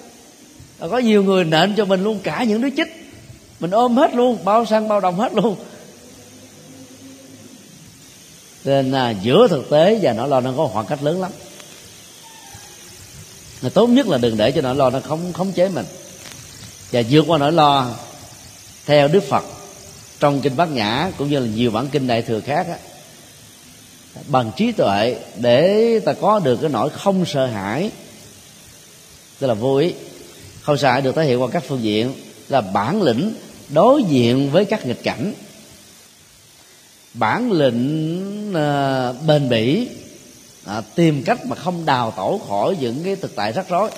[0.91, 3.13] Có nhiều người nện cho mình luôn cả những đứa chích.
[3.61, 5.57] Mình ôm hết luôn bao xăng bao đồng hết luôn.
[8.65, 11.31] Nên à, giữa thực tế và nỗi lo nó có khoảng cách lớn lắm
[13.63, 15.87] là tốt nhất là đừng để cho nỗi lo nó không khống chế mình.
[16.91, 17.95] Và vượt qua nỗi lo
[18.87, 19.45] theo đức phật
[20.21, 22.77] trong kinh bát nhã cũng như là nhiều bản kinh đại thừa khác á.
[24.27, 27.91] Bằng trí tuệ để ta có được cái nỗi không sợ hãi
[29.39, 29.95] tức là vui
[30.61, 32.15] không sợ hãi được thể hiện qua các phương diện
[32.49, 33.35] là bản lĩnh
[33.69, 35.35] đối diện với các nghịch cảnh.
[37.15, 39.89] Bản lĩnh uh, bền bỉ
[40.65, 43.91] à, tìm cách mà không đào tổ khỏi những cái thực tại rắc rối.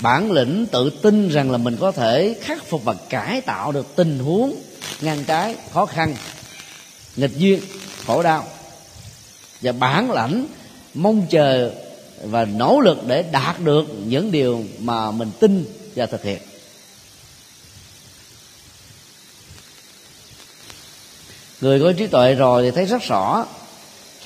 [0.00, 3.96] Bản lĩnh tự tin rằng là mình có thể khắc phục và cải tạo được
[3.96, 4.56] tình huống
[5.00, 6.14] ngang trái khó khăn
[7.16, 7.60] nghịch duyên
[8.06, 8.46] khổ đau.
[9.60, 10.46] Và bản lãnh
[10.94, 11.72] mong chờ
[12.22, 15.64] và nỗ lực để đạt được những điều mà mình tin
[15.96, 16.38] và thực hiện.
[21.60, 23.46] Người có trí tuệ rồi thì thấy rất rõ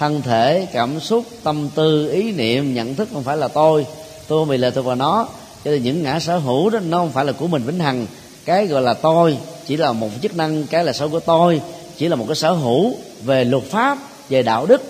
[0.00, 3.86] thân thể, cảm xúc, tâm tư, ý niệm, nhận thức không phải là tôi.
[4.28, 5.28] Tôi bị lệ thuộc vào nó.
[5.64, 8.06] Cho nên những ngã sở hữu đó, nó không phải là của mình vĩnh hằng.
[8.44, 11.62] Cái gọi là tôi chỉ là một chức năng, cái là sở của tôi
[11.96, 14.82] chỉ là một cái sở hữu về luật pháp, về đạo đức.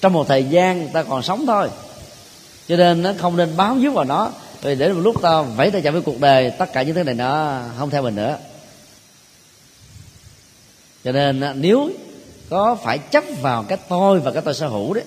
[0.00, 1.68] Trong một thời gian, ta còn sống thôi.
[2.68, 4.30] Cho nên nó không nên bám víu vào nó.
[4.62, 7.02] Vì để một lúc ta vẫy tay chạm với cuộc đời, tất cả những thứ
[7.02, 8.36] này nó không theo mình nữa.
[11.04, 11.90] Cho nên nếu
[12.50, 15.04] có phải chấp vào cái tôi và cái tôi sở hữu đấy.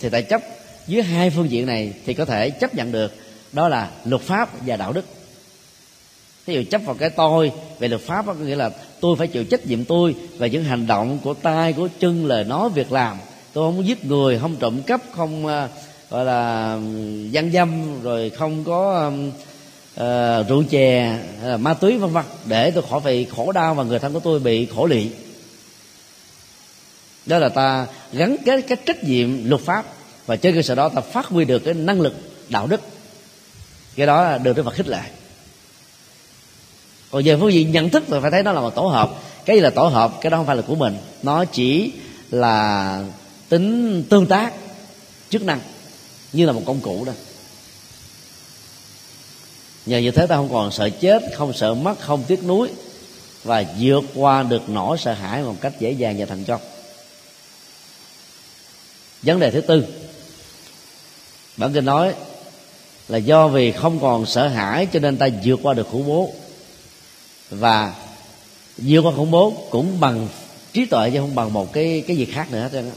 [0.00, 0.42] Thì tại chấp
[0.86, 3.12] dưới hai phương diện này thì có thể chấp nhận được
[3.52, 5.04] đó là luật pháp và đạo đức.
[6.46, 8.70] Thí dụ chấp vào cái tôi về luật pháp có nghĩa là
[9.00, 12.44] tôi phải chịu trách nhiệm tôi về những hành động của tay của chân lời
[12.44, 13.16] nói việc làm.
[13.52, 15.70] Tôi không giết người không trộm cắp không uh,
[16.10, 16.78] gọi là
[17.30, 19.12] gian dâm rồi không có
[20.00, 21.18] uh, rượu chè
[21.54, 22.24] uh, ma túy vân vân.
[22.44, 25.10] Để tôi khỏi phải khổ đau và người thân của tôi bị khổ lụy
[27.26, 29.86] đó là ta gắn kết cái trách nhiệm luật pháp
[30.26, 32.14] và trên cơ sở đó ta phát huy được cái năng lực,
[32.48, 32.80] đạo đức.
[33.96, 35.02] Cái đó là được đức phật khích lệ.
[37.10, 39.10] Còn về phương diện nhận thức thì phải thấy nó là một tổ hợp.
[39.44, 40.12] Cái gì là tổ hợp?
[40.20, 40.96] Cái đó không phải là của mình.
[41.22, 41.92] Nó chỉ
[42.30, 43.04] là
[43.48, 44.52] tính tương tác,
[45.30, 45.60] chức năng,
[46.32, 47.12] như là một công cụ đó.
[49.86, 52.68] Nhờ như thế ta không còn sợ chết, không sợ mất, không tiếc nuối
[53.44, 56.60] và vượt qua được nỗi sợ hãi một cách dễ dàng và thành công
[59.26, 59.84] vấn đề thứ tư.
[61.56, 62.14] Bản kinh nói
[63.08, 66.32] là do vì không còn sợ hãi cho nên ta vượt qua được khủng bố.
[67.50, 67.94] Và
[68.76, 70.28] vượt qua khủng bố cũng bằng
[70.72, 72.90] trí tuệ chứ không bằng một cái cái gì khác nữa hết trơn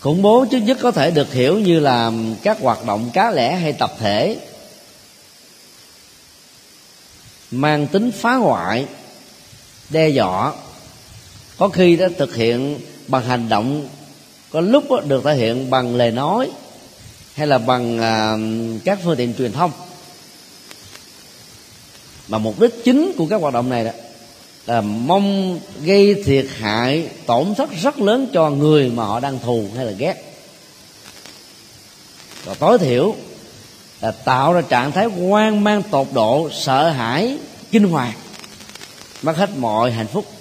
[0.00, 3.56] khủng bố trước nhất có thể được hiểu như là các hoạt động cá lẻ
[3.56, 4.38] hay tập thể,
[7.50, 8.86] mang tính phá hoại,
[9.90, 10.52] đe dọa
[11.58, 13.88] có khi đó thực hiện bằng hành động
[14.50, 16.50] có lúc được thể hiện bằng lời nói
[17.34, 18.36] hay là bằng à,
[18.84, 19.70] các phương tiện truyền thông.
[22.28, 23.90] Mà mục đích chính của các hoạt động này đó
[24.66, 29.64] là mong gây thiệt hại tổn thất rất lớn cho người mà họ đang thù
[29.76, 30.14] hay là ghét.
[32.44, 33.14] Và tối thiểu
[34.00, 37.38] là tạo ra trạng thái hoang mang tột độ sợ hãi
[37.70, 38.12] kinh hoàng
[39.22, 40.37] mất hết mọi hạnh phúc.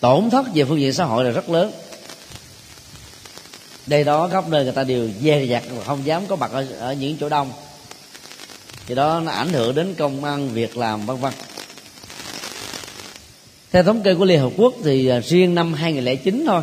[0.00, 1.72] Tổn thất về phương diện xã hội là rất lớn.
[3.86, 6.66] Đây đó khắp nơi người ta đều dè dặt và không dám có mặt ở,
[6.78, 7.52] ở những chỗ đông.
[8.86, 11.32] Thì đó nó ảnh hưởng đến công ăn việc làm vân vân.
[13.72, 16.62] Theo thống kê của Liên Hợp Quốc thì à, riêng năm 2009 thôi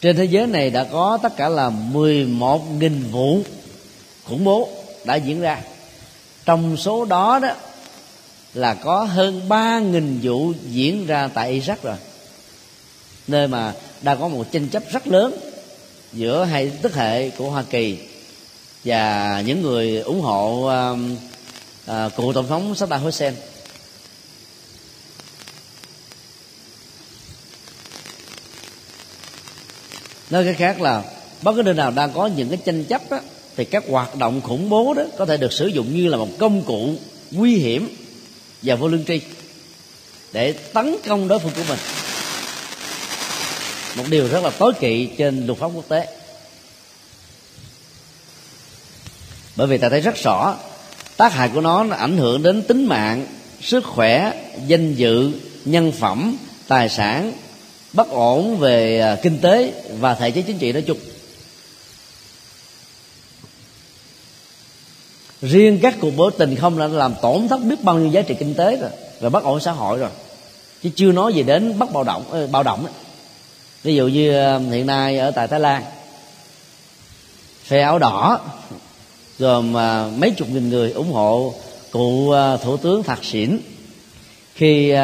[0.00, 3.40] trên thế giới này đã có tất cả là 11.000 vụ
[4.24, 4.68] khủng bố
[5.04, 5.60] đã diễn ra.
[6.44, 7.48] Trong số đó đó
[8.58, 11.96] là có hơn 3.000 vụ diễn ra tại Iraq rồi.
[13.26, 15.38] Nơi mà đang có một tranh chấp rất lớn
[16.12, 17.98] giữa hai tức hệ của Hoa Kỳ
[18.84, 20.98] và những người ủng hộ uh,
[21.90, 23.34] uh, cựu tổng thống Saddam Hussein.
[30.30, 31.02] Nói cái khác là
[31.42, 33.20] bất cứ nơi nào đang có những cái tranh chấp đó,
[33.56, 36.28] thì các hoạt động khủng bố đó có thể được sử dụng như là một
[36.38, 36.94] công cụ
[37.30, 38.07] nguy hiểm
[38.62, 39.20] và vô lương tri
[40.32, 41.78] để tấn công đối phương của mình.
[43.96, 46.06] Một điều rất là tối kỵ trên luật pháp quốc tế.
[49.56, 50.56] Bởi vì ta thấy rất rõ
[51.16, 53.26] tác hại của nó, nó ảnh hưởng đến tính mạng
[53.60, 54.32] sức khỏe
[54.66, 55.32] danh dự
[55.64, 56.36] nhân phẩm
[56.68, 57.32] tài sản
[57.92, 60.98] bất ổn về à, kinh tế và thể chế chính trị nói chung.
[65.42, 68.34] Riêng các cuộc biểu tình không là làm tổn thất biết bao nhiêu giá trị
[68.38, 70.10] kinh tế rồi và bất ổn xã hội rồi
[70.82, 72.94] chứ chưa nói gì đến bất bạo động ờ, bạo động ấy.
[73.82, 75.82] ví dụ như ờ, hiện nay ở tại thái lan,
[77.64, 78.40] phe áo đỏ,
[79.38, 81.54] gồm ờ, mấy chục nghìn người ủng hộ
[81.90, 83.58] cụ thủ tướng thạc xỉn
[84.54, 84.94] khi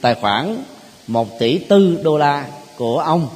[0.00, 0.62] tài khoản
[1.06, 3.28] một tỷ tư đô la của ông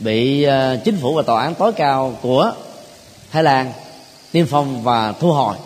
[0.00, 0.46] bị
[0.84, 2.52] chính phủ và tòa án tối cao của
[3.32, 3.72] Thái Lan
[4.32, 5.56] niêm phong và thu hồi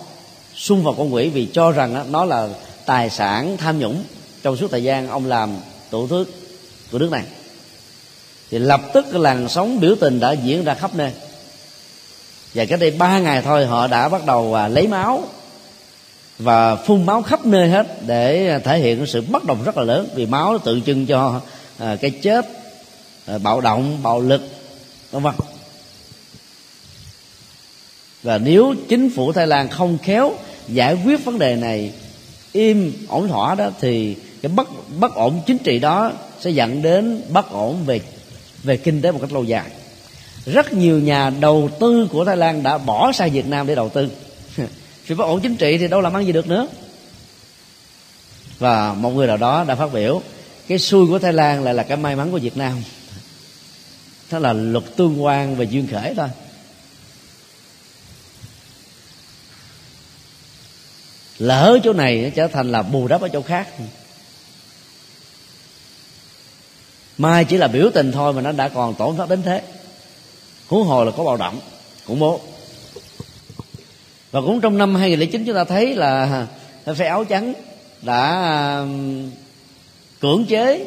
[0.62, 2.48] xung vào con quỷ vì cho rằng nó là
[2.86, 4.04] tài sản tham nhũng.
[4.42, 5.56] Trong suốt thời gian ông làm
[5.90, 6.24] thủ tướng
[6.92, 7.22] của nước này,
[8.50, 11.12] thì lập tức làn sóng biểu tình đã diễn ra khắp nơi.
[12.54, 15.24] Và cách đây ba ngày thôi, họ đã bắt đầu à, lấy máu
[16.38, 20.08] và phun máu khắp nơi hết để thể hiện sự bất đồng rất là lớn.
[20.14, 21.40] Vì máu tự trưng cho
[21.78, 22.46] à, cái chết
[23.26, 24.42] à, bạo động, bạo lực,
[25.10, 25.34] vân vân.
[28.22, 30.34] Và nếu chính phủ Thái Lan không khéo
[30.68, 31.92] giải quyết vấn đề này,
[32.52, 37.22] im ổn thỏa đó, thì cái bất bất ổn chính trị đó sẽ dẫn đến
[37.28, 38.00] bất ổn về
[38.62, 39.70] về kinh tế một cách lâu dài.
[40.46, 43.88] Rất nhiều nhà đầu tư của Thái Lan đã bỏ sang Việt Nam để đầu
[43.88, 44.08] tư.
[45.06, 46.68] Vì bất ổn chính trị thì đâu làm ăn gì được nữa.
[48.58, 50.22] Và một người nào đó đã phát biểu,
[50.68, 52.82] cái xui của Thái Lan lại là cái may mắn của Việt Nam.
[54.30, 56.28] Đó là luật tương quan và duyên khởi thôi.
[61.42, 63.68] Lỡ chỗ này nó trở thành là bù đắp ở chỗ khác.
[67.18, 69.62] Mai chỉ là biểu tình thôi mà nó đã còn tổn thất đến thế.
[70.68, 71.60] Huống hồ là có bạo động,
[72.06, 72.40] khủng bố.
[74.30, 76.46] Và cũng trong năm 2009 chúng ta thấy là
[76.96, 77.54] phe áo trắng
[78.02, 79.30] đã um,
[80.20, 80.86] cưỡng chế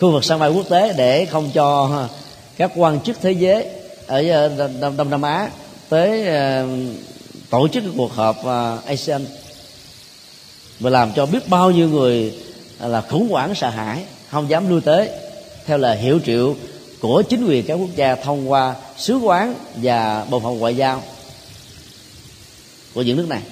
[0.00, 2.08] khu vực sân bay quốc tế để không cho
[2.56, 3.68] các quan chức thế giới
[4.06, 5.50] ở uh, Đông Nam Á
[5.88, 6.68] tới uh,
[7.50, 9.26] tổ chức cuộc họp uh, ASEAN
[10.84, 12.34] và làm cho biết bao nhiêu người
[12.80, 15.08] là khủng hoảng, sợ hãi, không dám lui tới.
[15.66, 16.54] Theo lời hiệu triệu
[17.00, 21.02] của chính quyền các quốc gia thông qua sứ quán và bộ phận ngoại giao
[22.94, 23.42] của những nước này.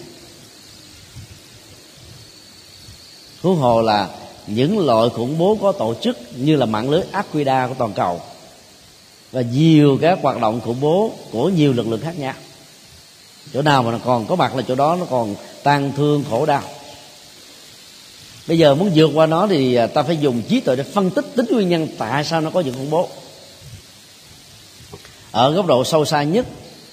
[3.42, 4.08] Huống hồ là
[4.46, 8.20] những loại khủng bố có tổ chức như là mạng lưới Aquida của toàn cầu
[9.32, 12.34] và nhiều các hoạt động khủng bố của nhiều lực lượng khác nhau.
[13.52, 16.46] Chỗ nào mà nó còn có mặt là chỗ đó nó còn tang thương khổ
[16.46, 16.62] đau
[18.46, 21.10] bây giờ muốn vượt qua nó thì à, ta phải dùng trí tuệ để phân
[21.10, 23.08] tích tính nguyên nhân tại sao nó có những khủng bố.
[25.30, 26.46] Ở góc độ sâu xa nhất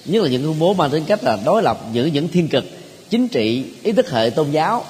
[0.04, 2.64] nhất là những khủng bố mang tính cách là đối lập giữa những thiên cực,
[3.10, 4.84] chính trị, ý thức hệ tôn giáo.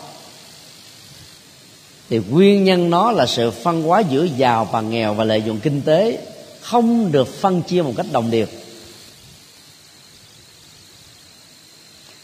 [2.11, 5.61] Thì nguyên nhân nó là sự phân hóa giữa giàu và nghèo và lợi dụng
[5.61, 6.19] kinh tế
[6.61, 8.47] không được phân chia một cách đồng đều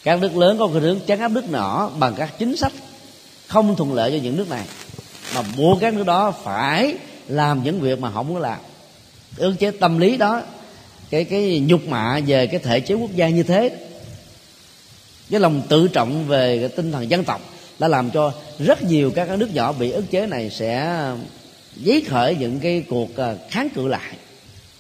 [0.07, 2.73] các nước lớn có khuynh hướng chấn áp nước nhỏ bằng các chính sách
[3.47, 4.65] không thuận lợi cho những nước này.
[5.35, 6.95] Mà buộc các nước đó phải
[7.29, 8.59] làm những việc mà họ muốn làm.
[9.37, 10.43] Ước chế tâm lý đó,
[11.11, 13.71] cái cái nhục mạ về cái thể chế quốc gia như thế.
[15.31, 17.41] Cái lòng tự trọng về cái tinh thần dân tộc
[17.79, 20.97] đã làm cho rất nhiều các nước nhỏ bị ức chế này sẽ
[21.85, 24.17] dấy khởi những cái cuộc à, kháng cự lại.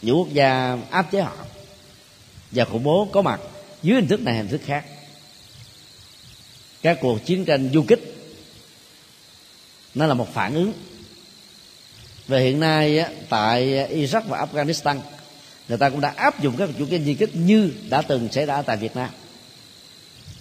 [0.02, 1.36] Những quốc gia áp chế họ.
[2.50, 3.40] Và khủng bố có mặt
[3.82, 4.84] dưới hình thức này, hình thức khác.
[6.82, 8.15] Các cuộc chiến tranh du kích
[9.96, 10.72] nó là một phản ứng.
[12.28, 14.96] Về hiện nay tại Iraq và Afghanistan,
[15.68, 18.46] người ta cũng đã áp dụng các chủ kiến di kích như đã từng xảy
[18.46, 19.10] ra tại Việt Nam.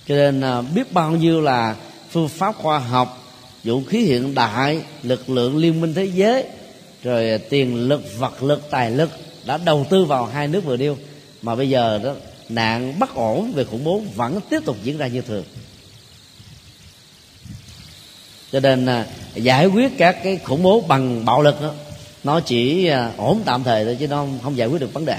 [0.07, 1.75] Cho nên à, biết bao nhiêu là
[2.09, 6.43] phương pháp khoa học, vũ khí hiện đại, lực lượng liên minh thế giới,
[7.03, 9.09] rồi tiền lực, vật lực, tài lực
[9.45, 10.97] đã đầu tư vào hai nước vừa điêu
[11.41, 12.13] mà bây giờ đó,
[12.49, 15.43] nạn bất ổn về khủng bố vẫn tiếp tục diễn ra như thường
[18.55, 21.73] cho nên à, giải quyết các cái khủng bố bằng bạo lực đó,
[22.23, 25.17] nó chỉ à, ổn tạm thời thôi chứ nó không giải quyết được vấn đề.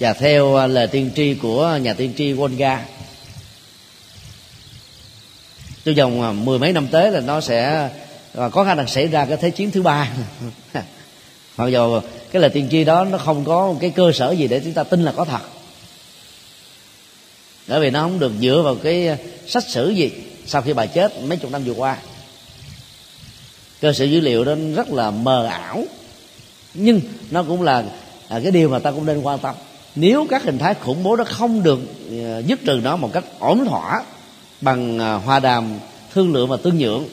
[0.00, 2.84] Và theo à, lời tiên tri của nhà tiên tri Volga
[5.84, 7.90] trong vòng à, mười mấy năm tới là nó sẽ
[8.34, 10.10] à, có khả năng xảy ra cái thế chiến thứ ba.
[11.56, 12.00] Mặc dù
[12.30, 14.72] cái lời tiên tri đó nó không có một cái cơ sở gì để chúng
[14.72, 15.42] ta tin là có thật.
[17.66, 20.10] Bởi vì nó không được dựa vào cái à, sách sử gì
[20.48, 21.96] sau khi bà chết, mấy chục năm vừa qua,
[23.80, 25.84] cơ sở dữ liệu đó rất là mờ ảo.
[26.74, 27.84] Nhưng nó cũng là
[28.28, 29.54] à, cái điều mà ta cũng nên quan tâm.
[29.94, 31.78] Nếu các hình thái khủng bố đó không được
[32.10, 34.04] à, dứt trừ nó một cách ổn thỏa
[34.60, 35.78] bằng à, hòa đàm,
[36.14, 37.04] thương lượng và tương nhượng,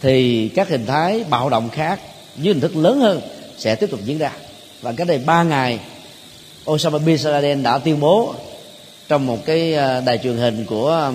[0.00, 2.00] thì các hình thái bạo động khác
[2.36, 3.20] với hình thức lớn hơn
[3.58, 4.32] sẽ tiếp tục diễn ra.
[4.82, 5.80] Và cái đây ba ngày,
[6.70, 8.34] Osama bin Laden đã tuyên bố
[9.08, 9.72] trong một cái
[10.06, 11.12] đài truyền hình của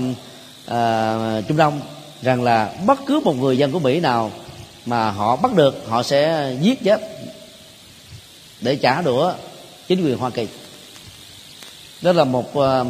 [0.65, 1.81] à, Trung Đông
[2.21, 4.31] rằng là bất cứ một người dân của Mỹ nào
[4.85, 7.01] mà họ bắt được họ sẽ giết chết
[8.61, 9.33] để trả đũa
[9.87, 10.47] chính quyền Hoa Kỳ.
[12.01, 12.83] Đó là một à,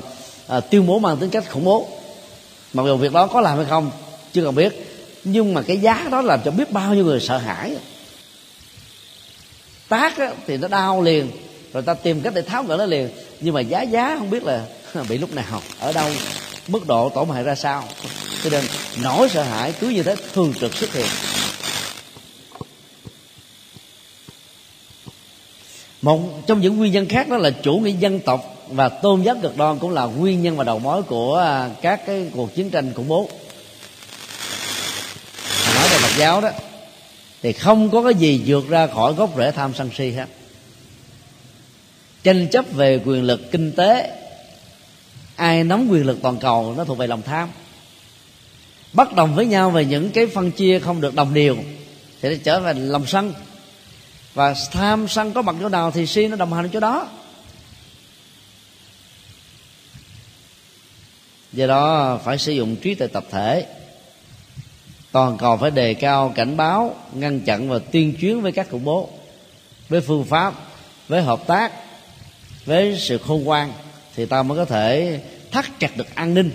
[0.47, 1.88] à, tuyên bố mang tính cách khủng bố.
[2.73, 3.91] Mặc dù việc đó có làm hay không
[4.34, 4.73] chưa cần biết
[5.23, 7.78] nhưng mà cái giá đó làm cho biết bao nhiêu người sợ hãi.
[9.89, 11.32] Tác á, thì nó đau liền
[11.73, 13.09] rồi ta tìm cách để tháo gỡ nó liền
[13.39, 14.65] nhưng mà giá giá không biết là
[15.09, 16.09] bị lúc nào ở đâu
[16.68, 17.84] mức độ tổn hại ra sao?
[18.43, 18.66] Cho nên
[19.03, 21.07] nỗi sợ hãi cứ như thế thường trực xuất hiện.
[26.01, 29.36] Một trong những nguyên nhân khác đó là chủ nghĩa dân tộc và tôn giáo
[29.41, 32.70] cực đoan cũng là nguyên nhân và đầu mối của à, các cái cuộc chiến
[32.70, 33.30] tranh khủng bố.
[35.76, 36.49] Nói về Phật giáo đó,
[37.41, 40.26] thì không có cái gì vượt ra khỏi gốc rễ tham sân si hết.
[42.24, 44.11] Tranh chấp về quyền lực kinh tế
[45.36, 47.50] ai nắm quyền lực toàn cầu nó thuộc về lòng tham.
[48.94, 51.58] Bất đồng với nhau về những cái phân chia không được đồng đều,
[52.22, 53.34] thì nó trở thành lòng sân.
[54.34, 57.08] Và tham sân có mặt chỗ nào thì si nó đồng hành chỗ đó.
[61.54, 63.66] Do đó phải sử dụng trí tuệ tập thể.
[65.12, 68.84] Toàn cầu phải đề cao cảnh báo, ngăn chặn và tuyên chuyến với các khủng
[68.84, 69.10] bố,
[69.90, 70.54] với phương pháp,
[71.08, 71.72] với hợp tác,
[72.66, 73.74] với sự khôn ngoan
[74.16, 75.20] thì ta mới có thể
[75.51, 76.51] thắt chặt được an ninh,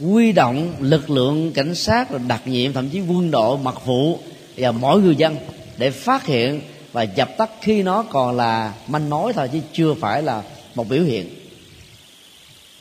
[0.00, 4.18] quy động lực lượng cảnh sát rồi đặc nhiệm, thậm chí quân đội mật vụ
[4.56, 5.36] và mỗi người dân
[5.76, 6.60] để phát hiện
[6.92, 10.42] và dập tắt khi nó còn là manh mối thôi, chứ chưa phải là
[10.74, 11.28] một biểu hiện.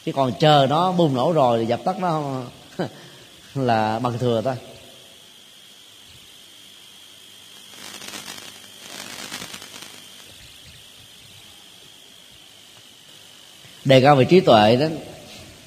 [0.05, 2.41] Chứ còn chờ nó bùng nổ rồi thì dập tắt nó
[3.55, 4.55] là bằng thừa thôi.
[13.89, 14.85] Đề cao về trí tuệ đó,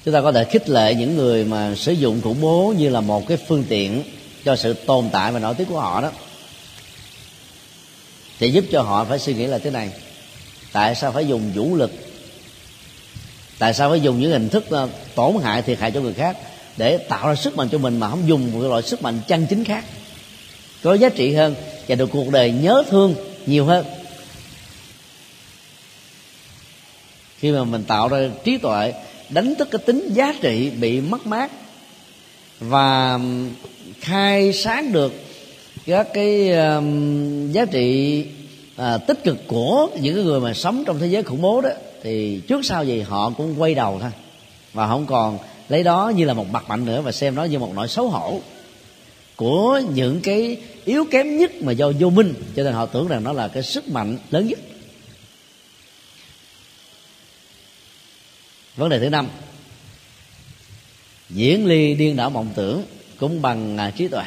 [0.05, 3.01] chúng ta có thể khích lệ những người mà sử dụng khủng bố như là
[3.01, 4.03] một cái phương tiện
[4.45, 6.11] cho sự tồn tại và nổi tiếng của họ đó.
[8.39, 9.89] Thì giúp cho họ phải suy nghĩ là thế này,
[10.71, 11.91] tại sao phải dùng vũ lực?
[13.59, 14.65] Tại sao phải dùng những hình thức
[15.15, 16.37] tổn hại thiệt hại cho người khác
[16.77, 19.45] để tạo ra sức mạnh cho mình mà không dùng một loại sức mạnh chân
[19.49, 19.85] chính khác,
[20.83, 21.55] có giá trị hơn
[21.87, 23.15] và được cuộc đời nhớ thương
[23.45, 23.85] nhiều hơn?
[27.43, 28.93] Khi mà mình tạo ra trí tuệ
[29.29, 31.51] đánh thức cái tính giá trị bị mất mát
[32.59, 33.19] và
[33.99, 35.13] khai sáng được
[35.85, 38.25] các cái um, giá trị
[38.75, 41.69] à, tích cực của những người mà sống trong thế giới khủng bố đó
[42.03, 44.11] thì trước sau gì họ cũng quay đầu thôi.
[44.73, 45.37] Và không còn
[45.69, 48.09] lấy đó như là một mặt mạnh nữa và xem nó như một nỗi xấu
[48.09, 48.39] hổ
[49.35, 52.33] của những cái yếu kém nhất mà do vô minh.
[52.55, 54.59] Cho nên họ tưởng rằng nó là cái sức mạnh lớn nhất.
[58.75, 59.29] Vấn đề thứ năm.
[61.29, 62.83] Diễn ly điên đảo mộng tưởng
[63.19, 64.23] cũng bằng à, trí tuệ.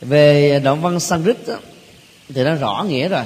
[0.00, 1.36] Về động văn sanskrit
[2.28, 3.24] thì nó rõ nghĩa rồi.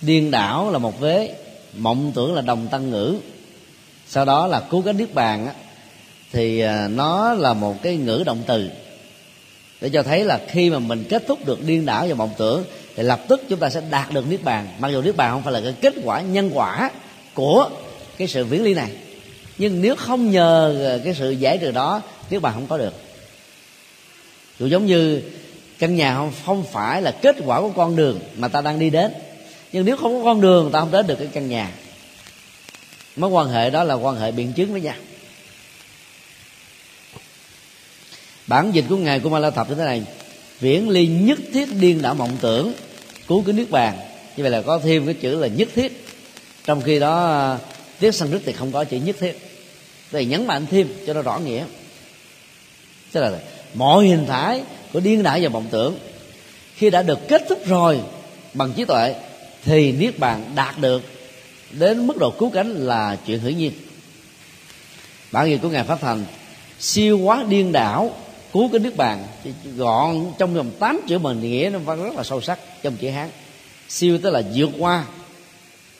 [0.00, 1.34] Điên đảo là một vế
[1.76, 3.18] mộng tưởng là đồng tăng ngữ.
[4.08, 5.54] Sau đó là cứu cánh niết bàn á,
[6.32, 8.70] thì à, nó là một cái ngữ động từ
[9.80, 12.64] để cho thấy là khi mà mình kết thúc được điên đảo và mộng tưởng
[12.96, 14.68] thì lập tức chúng ta sẽ đạt được niết bàn.
[14.78, 16.90] Mặc dù niết bàn không phải là cái kết quả nhân quả
[17.34, 17.70] của
[18.18, 18.90] cái sự viễn ly này
[19.58, 22.94] nhưng nếu không nhờ cái sự giải trừ đó niết bàn không có được.
[24.58, 25.22] Dù giống như
[25.78, 28.90] căn nhà không, không phải là kết quả của con đường mà ta đang đi
[28.90, 29.12] đến
[29.72, 31.70] nhưng nếu không có con đường ta không đến được cái căn nhà.
[33.16, 34.94] Mối quan hệ đó là quan hệ biện chứng với nhau.
[38.48, 40.02] Bản dịch của ngài của ma thập như thế này
[40.60, 42.72] viễn ly nhất thiết điên đảo mộng tưởng
[43.28, 43.98] cứu cái nước bàn.
[44.36, 46.04] Như vậy là có thêm cái chữ là nhất thiết.
[46.64, 47.58] Trong khi đó à,
[48.00, 49.38] tiếng sanskrit thì không có chữ nhất thiết.
[50.12, 51.64] Thì nhấn mạnh thêm cho nó rõ nghĩa.
[53.12, 53.38] Tức là
[53.74, 55.98] mọi hình thái của điên đảo và mộng tưởng
[56.74, 58.00] khi đã được kết thúc rồi
[58.54, 59.14] bằng trí tuệ
[59.64, 61.02] thì niết bàn đạt được
[61.70, 63.72] đến mức độ cứu cánh là chuyện hiển nhiên.
[65.32, 66.24] Bản dịch của ngài pháp thành,
[66.80, 68.16] siêu quá điên đảo
[68.52, 69.26] cứu cái nước bàn.
[69.76, 73.10] Gọn trong vòng tám chữ mà nghĩa nó văn rất là sâu sắc trong chữ
[73.10, 73.30] hán.
[73.88, 75.04] Siêu tức là vượt qua.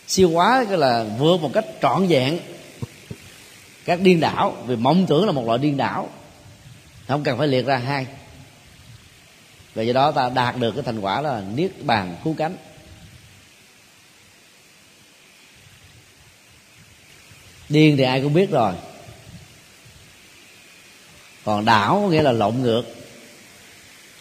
[0.06, 2.38] Siêu quá tức là vượt một cách trọn vẹn.
[3.84, 6.08] Các điên đảo, vì mộng tưởng là một loại điên đảo.
[7.08, 8.06] Không cần phải liệt ra hai.
[9.74, 12.56] Và do đó ta đạt được cái thành quả là niết bàn cứu cánh.
[17.68, 18.74] Điên thì ai cũng biết rồi
[21.48, 22.82] còn đảo nghĩa là lộn ngược.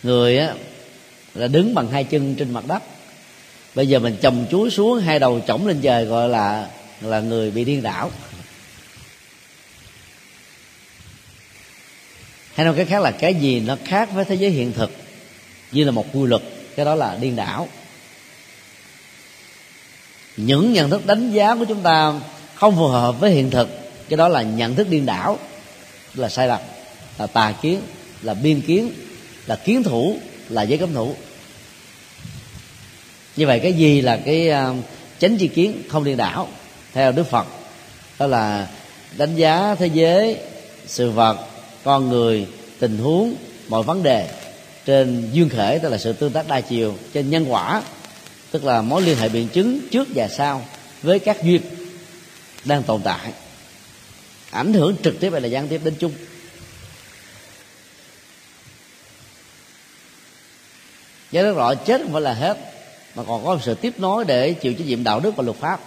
[0.04, 0.54] Người á,
[1.34, 2.84] là đứng bằng hai chân trên mặt đất.
[3.76, 6.70] Bây giờ mình chồng chuối xuống, hai đầu chổng lên trời gọi là
[7.02, 8.12] là người bị điên đảo.
[12.56, 14.92] Hay nói cái khác là cái gì nó khác với thế giới hiện thực?
[15.72, 16.42] Như là một quy luật,
[16.76, 17.68] cái đó là điên đảo.
[20.38, 22.14] Những nhận thức đánh giá của chúng ta
[22.56, 23.70] không phù hợp với hiện thực,
[24.10, 25.40] cái đó là nhận thức điên đảo,
[26.14, 26.60] là sai lầm
[27.18, 27.82] là tà kiến,
[28.22, 28.91] là biên kiến,
[29.45, 30.18] là kiến thủ,
[30.49, 31.15] là giới cấm thủ.
[33.36, 34.74] Như vậy cái gì là cái à,
[35.20, 36.47] chánh chi kiến không điên đảo
[36.93, 37.47] theo đức phật?
[38.20, 38.68] Đó là
[39.18, 40.38] đánh giá thế giới,
[40.88, 41.38] sự vật,
[41.84, 42.47] con người,
[42.80, 43.36] tình huống,
[43.68, 44.30] mọi vấn đề
[44.86, 47.84] trên duyên khể tức là sự tương tác đa chiều trên nhân quả,
[48.51, 50.65] tức là mối liên hệ biện chứng trước và sau
[51.01, 51.61] với các duyên
[52.65, 53.32] đang tồn tại.
[54.49, 56.11] Ảnh hưởng trực tiếp hay là gián tiếp đến chung
[61.32, 62.58] Nhớ rất rõ chết không phải là hết
[63.16, 65.80] Mà còn có sự tiếp nối để chịu trách nhiệm đạo đức và luật pháp.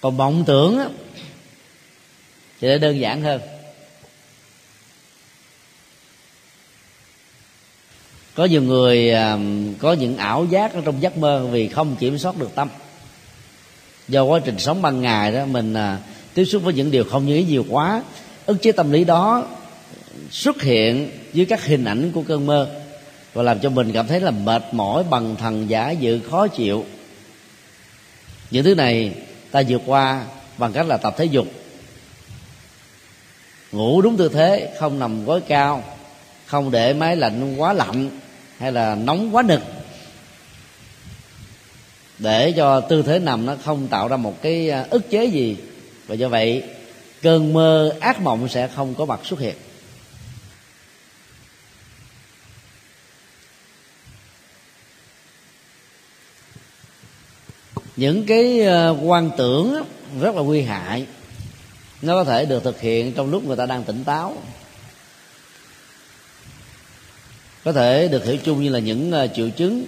[0.00, 0.88] Còn vọng tưởng á,
[2.60, 3.40] thì nó đơn giản hơn.
[8.34, 9.38] Có nhiều người à,
[9.78, 12.68] có những ảo giác ở trong giấc mơ vì không kiểm soát được tâm.
[14.08, 15.98] Do quá trình sống ban ngày đó mình à,
[16.34, 18.02] tiếp xúc với những điều không như ý nhiều quá
[18.50, 19.46] ức chế tâm lý đó
[20.30, 22.68] xuất hiện dưới các hình ảnh của cơn mơ
[23.32, 26.84] và làm cho mình cảm thấy là mệt mỏi, bằng thần giả dự, khó chịu.
[28.50, 29.14] Những thứ này
[29.50, 30.24] ta vượt qua
[30.58, 31.46] bằng cách là tập thể dục.
[33.72, 35.84] Ngủ đúng tư thế, không nằm gối cao,
[36.46, 38.10] không để máy lạnh quá lạnh
[38.58, 39.60] hay là nóng quá nực.
[42.18, 45.56] Để cho tư thế nằm nó không tạo ra một cái à, ức chế gì.
[46.06, 46.62] Và do vậy
[47.22, 49.56] cơn mơ, ác mộng sẽ không có mặt xuất hiện.
[57.96, 59.74] Những cái ờ, quan tưởng
[60.20, 61.06] rất là nguy hại.
[62.02, 64.36] Nó có thể được thực hiện trong lúc người ta đang tỉnh táo.
[67.64, 69.84] Có thể được hiểu chung như là những ờ, triệu chứng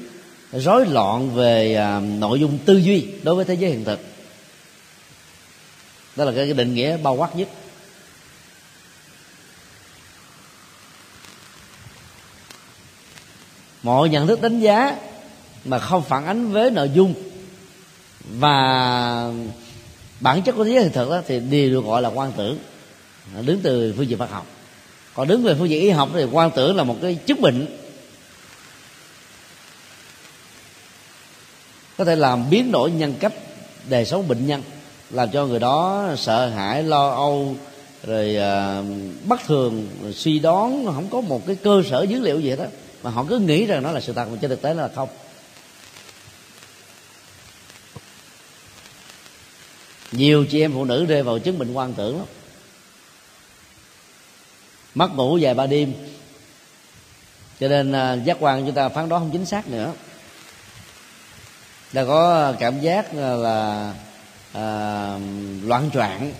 [0.53, 4.12] rối loạn về ờ, nội dung tư duy đối với thế giới hiện thực
[6.17, 7.49] đó là cái định nghĩa bao quát nhất.
[13.83, 14.97] Mọi nhận thức đánh giá
[15.65, 17.15] mà không phản ánh với nội dung
[18.29, 19.33] và
[20.21, 22.59] bản chất của thế giới hiện thực đó thì đều được gọi là quan tưởng.
[23.41, 24.47] Đứng từ phương diện Phật học.
[25.15, 27.79] Còn đứng về phương diện y học thì quan tưởng là một cái chứng bệnh.
[31.99, 33.33] Có thể làm biến đổi nhân cách
[33.89, 34.63] đời sống bệnh nhân
[35.13, 37.57] làm cho người đó sợ hãi lo âu
[38.05, 38.87] rồi uh,
[39.27, 42.65] bất thường rồi suy đoán không có một cái cơ sở dữ liệu gì đó
[43.03, 44.89] mà họ cứ nghĩ rằng nó là sự thật mà trên thực tế nó là
[44.95, 45.09] không.
[50.13, 52.27] Nhiều chị em phụ nữ rơi vào chứng bệnh quan tưởng lắm.
[54.95, 55.93] Mất ngủ vài ba đêm.
[57.61, 59.93] Cho nên à, giác quan chúng ta phán đoán không chính xác nữa.
[61.93, 63.95] Đã có cảm giác là
[64.53, 65.19] à,
[65.65, 66.33] loạn choạng.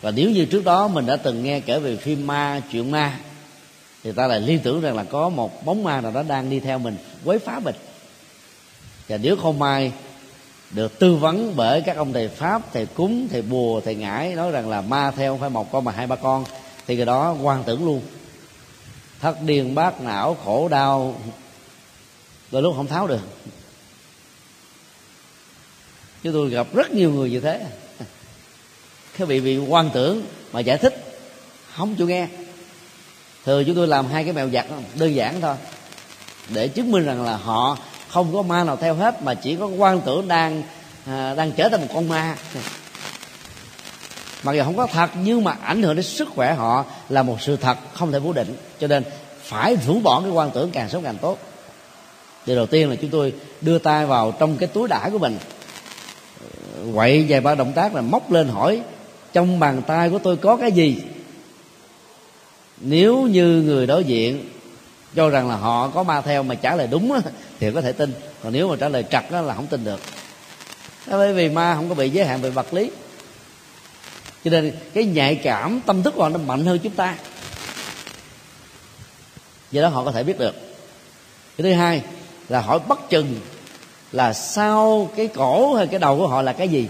[0.00, 3.18] Và nếu như trước đó mình đã từng nghe kể về phim ma chuyện ma
[4.02, 6.60] thì ta lại liên tưởng rằng là có một bóng ma nào đó đang đi
[6.60, 7.74] theo mình quấy phá mình.
[9.08, 9.92] Và nếu không may
[10.70, 14.50] được tư vấn bởi các ông thầy pháp thầy cúng thầy bùa thầy ngải nói
[14.50, 16.44] rằng là ma theo không phải một con mà hai ba con
[16.86, 18.00] thì cái đó quan tưởng luôn.
[19.20, 21.20] Thất điên bát não khổ đau
[22.50, 23.20] đôi lúc không tháo được
[26.26, 27.66] chứ tôi gặp rất nhiều người như thế.
[29.18, 30.22] Cái bị bị quan tưởng
[30.52, 31.22] mà giải thích
[31.72, 32.28] không chịu nghe.
[33.44, 35.54] Thường chúng tôi làm hai cái mèo giặt đơn giản thôi.
[36.48, 39.66] Để chứng minh rằng là họ không có ma nào theo hết mà chỉ có
[39.66, 40.62] quan tưởng đang
[41.06, 42.36] à, đang trở thành một con ma.
[44.42, 47.36] Mặc dù không có thật nhưng mà ảnh hưởng đến sức khỏe họ là một
[47.40, 48.56] sự thật không thể phủ định.
[48.80, 49.04] Cho nên
[49.42, 51.38] phải rũ bỏ cái quan tưởng càng sớm càng tốt.
[52.46, 55.38] Điều đầu tiên là chúng tôi đưa tay vào trong cái túi đãi của mình
[56.94, 58.82] quậy vài ba động tác là móc lên hỏi,
[59.32, 60.96] trong bàn tay của tôi có cái gì?
[62.80, 64.48] Nếu như người đối diện
[65.14, 67.20] cho rằng là họ có ma theo mà trả lời đúng
[67.60, 68.12] thì có thể tin.
[68.42, 70.00] Còn nếu mà trả lời trật là không tin được.
[71.06, 72.90] Bởi vì ma không có bị giới hạn về vật lý.
[74.44, 77.16] Cho nên cái nhạy cảm, tâm thức của họ nó mạnh hơn chúng ta.
[79.70, 80.54] Do đó họ có thể biết được.
[81.56, 82.02] Cái thứ hai
[82.48, 83.40] là hỏi bất chừng
[84.12, 86.88] là sau cái cổ hay cái đầu của họ là cái gì?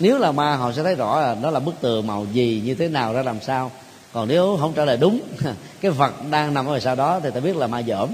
[0.00, 2.74] Nếu là ma họ sẽ thấy rõ là nó là bức tường màu gì như
[2.74, 3.70] thế nào ra làm sao.
[4.12, 5.20] Còn nếu không trả lời đúng
[5.80, 8.08] cái vật đang nằm ở sau đó thì ta biết là ma dởm.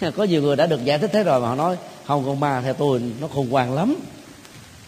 [0.16, 2.60] Có nhiều người đã được giải thích thế rồi mà họ nói không con ma
[2.64, 3.96] theo tôi nó khôn ngoan lắm.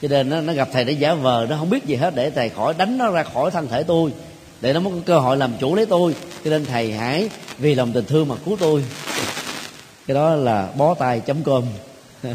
[0.03, 2.31] Cho nên nó, nó gặp thầy để giả vờ nó không biết gì hết để
[2.31, 4.13] thầy khỏi đánh nó ra khỏi thân thể tôi
[4.61, 6.15] để nó có cơ hội làm chủ lấy tôi.
[6.45, 8.85] Cho nên thầy hãy vì lòng tình thương mà cứu tôi
[10.07, 11.65] cái đó là bó tay chấm cơm.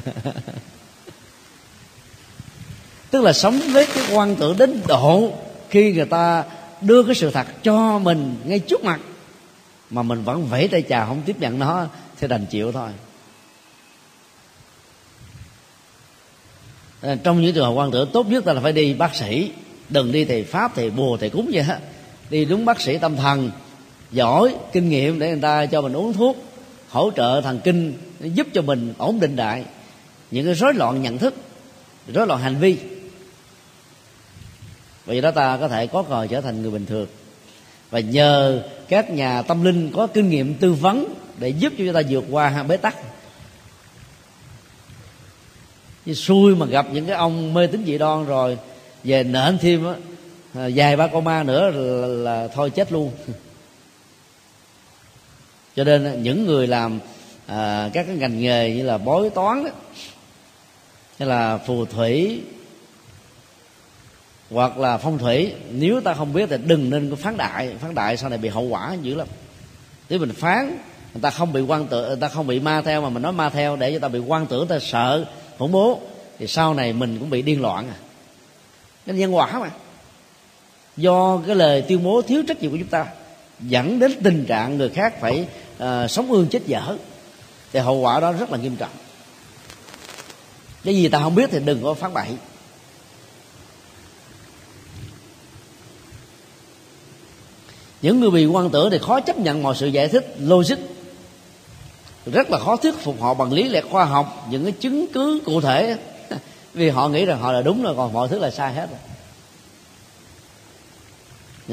[3.11, 5.31] Tức là sống với cái quan tưởng đến độ
[5.69, 6.43] khi người ta
[6.81, 8.99] đưa cái sự thật cho mình ngay trước mặt,
[9.89, 11.87] mà mình vẫn vẫy tay chào, không tiếp nhận nó,
[12.19, 12.89] thì đành chịu thôi.
[17.01, 19.51] À, trong những trường hợp quan tưởng tốt nhất ta là phải đi bác sĩ.
[19.89, 21.79] Đừng đi thầy pháp, thầy bùa, thầy cúng vậy hết
[22.29, 23.51] đi đúng bác sĩ tâm thần,
[24.11, 26.37] giỏi, kinh nghiệm để người ta cho mình uống thuốc
[26.89, 29.65] hỗ trợ thần kinh giúp cho mình ổn định lại
[30.31, 31.33] những cái rối loạn nhận thức
[32.13, 32.77] rối loạn hành vi.
[35.05, 37.07] Vì đó ta có thể có cơ trở thành người bình thường.
[37.89, 41.93] Và nhờ các nhà tâm linh có kinh nghiệm tư vấn để giúp cho chúng
[41.93, 42.95] ta vượt qua bế tắc.
[46.05, 48.57] Như xui mà gặp những cái ông mê tín dị đoan rồi
[49.03, 49.93] về nện thêm á
[50.53, 53.11] à, vài ba con ma nữa là, là thôi chết luôn.
[55.75, 56.99] cho nên à, những người làm
[57.47, 59.69] à, các cái ngành nghề như là bói toán đó
[61.19, 62.41] hay là phù thủy
[64.51, 67.75] hoặc là phong thủy nếu ta không biết thì đừng nên có phán đại.
[67.79, 69.27] Phán đại sau này bị hậu quả dữ lắm.
[70.09, 70.77] Nếu mình phán
[71.13, 73.31] người ta không bị quan tưởng người ta không bị ma theo mà mình nói
[73.31, 75.25] ma theo để cho ta bị quan tưởng ta sợ
[75.57, 75.99] khủng bố
[76.39, 77.97] thì sau này mình cũng bị điên loạn à.
[79.05, 79.69] Cái nhân quả mà.
[80.97, 83.05] Do cái lời tuyên bố thiếu trách nhiệm của chúng ta
[83.59, 85.47] dẫn đến tình trạng người khác phải
[85.83, 86.97] uh, sống ương chết dở.
[87.71, 88.91] Thì hậu quả đó rất là nghiêm trọng.
[90.83, 92.27] Cái gì ta không biết thì đừng có phát bậy.
[98.01, 100.77] Những người bị quan tưởng thì khó chấp nhận mọi sự giải thích logic.
[102.25, 105.41] Rất là khó thuyết phục họ bằng lý lẽ khoa học những cái chứng cứ
[105.45, 105.97] cụ thể.
[106.73, 108.99] Vì họ nghĩ rằng họ là đúng rồi còn mọi thứ là sai hết rồi.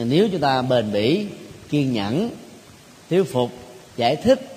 [0.05, 1.27] Nếu chúng ta bền bỉ
[1.69, 2.31] kiên nhẫn
[3.11, 3.51] thuyết phục
[3.97, 4.57] giải thích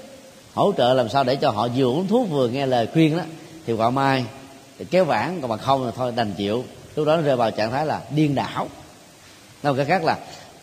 [0.54, 3.24] hỗ trợ làm sao để cho họ vừa uống thuốc vừa nghe lời khuyên đó.
[3.66, 4.26] Thì quả mai
[4.78, 6.64] thì kéo vãn còn mà không là thôi đành chịu.
[6.96, 8.68] Lúc đó nó rơi vào trạng thái là điên đảo.
[9.64, 10.18] Nói cái khác là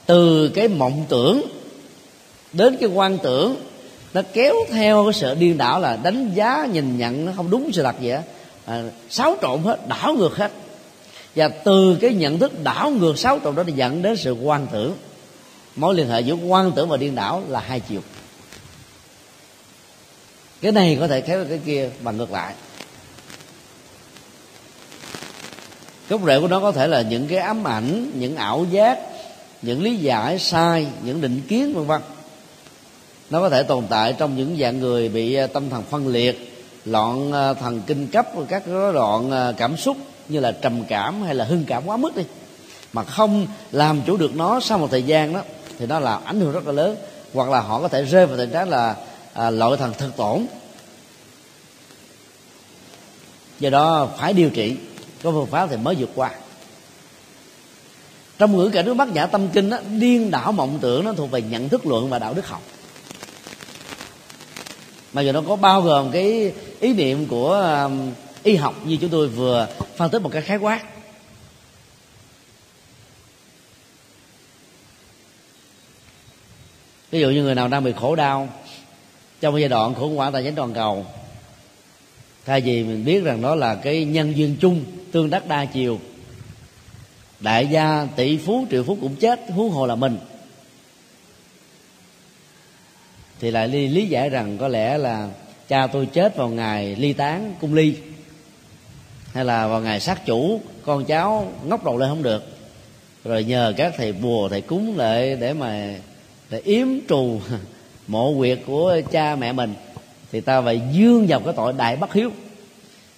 [0.07, 1.42] từ cái mộng tưởng
[2.53, 3.57] đến cái quan tưởng
[4.14, 7.72] nó kéo theo cái sự điên đảo là đánh giá nhìn nhận nó không đúng
[7.72, 8.18] sự thật vậy
[8.64, 10.53] à, xáo trộn hết đảo ngược hết.
[11.36, 14.66] Và từ cái nhận thức đảo ngược xáo trộn đó thì dẫn đến sự quan
[14.72, 14.94] tưởng
[15.77, 18.01] mối liên hệ giữa quan tưởng và điên đảo là hai chiều.
[20.61, 22.55] Cái này có thể kéo cái kia và ngược lại.
[26.09, 28.99] Gốc rễ của nó có thể là những cái ám ảnh, những ảo giác,
[29.62, 32.01] những lý giải sai, những định kiến, vân vân.
[33.31, 36.64] Nó có thể tồn tại trong những dạng người bị à, tâm thần phân liệt,
[36.85, 39.97] loạn à, thần kinh cấp các rối loạn à, cảm xúc
[40.29, 42.22] như là trầm cảm hay là hưng cảm quá mức đi.
[42.93, 45.43] Mà không làm chủ được nó sau một thời gian đó
[45.79, 46.97] thì nó là ảnh hưởng rất là lớn.
[47.35, 48.97] Hoặc là họ có thể rơi vào tình trạng là
[49.33, 50.47] à, loại thần thực tổn.
[53.61, 54.77] Do đó phải điều trị
[55.22, 56.31] có phương pháp thì mới vượt qua.
[58.39, 61.31] Trong ngữ cảnh nước bác giả tâm kinh đó, điên đảo mộng tưởng nó thuộc
[61.31, 62.62] về nhận thức luận và đạo đức học.
[65.12, 67.53] Mà giờ nó có bao gồm cái ý niệm của
[67.85, 68.12] um,
[68.43, 70.85] y học như chúng tôi vừa phân tích một cái khái quát.
[77.11, 78.49] Ví dụ như người nào đang bị khổ đau
[79.41, 81.07] trong giai đoạn khủng hoảng tài chính toàn cầu
[82.47, 86.01] thay vì mình biết rằng đó là cái nhân duyên chung tương đắc đa chiều
[87.41, 90.19] đại gia tỷ phú triệu phú cũng chết huống hồ là mình
[93.41, 95.29] thì lại lý, lý giải rằng có lẽ là
[95.69, 97.95] cha tôi chết vào ngày ly tán cung ly
[99.33, 102.45] hay là vào ngày sát chủ con cháu ngóc đầu lên không được
[103.25, 105.95] rồi nhờ các thầy bùa thầy cúng lại để mà
[106.51, 107.40] để yếm trù
[108.07, 109.74] mộ quyệt của cha mẹ mình,
[110.32, 112.30] thì ta phải dương vào cái tội đại bất hiếu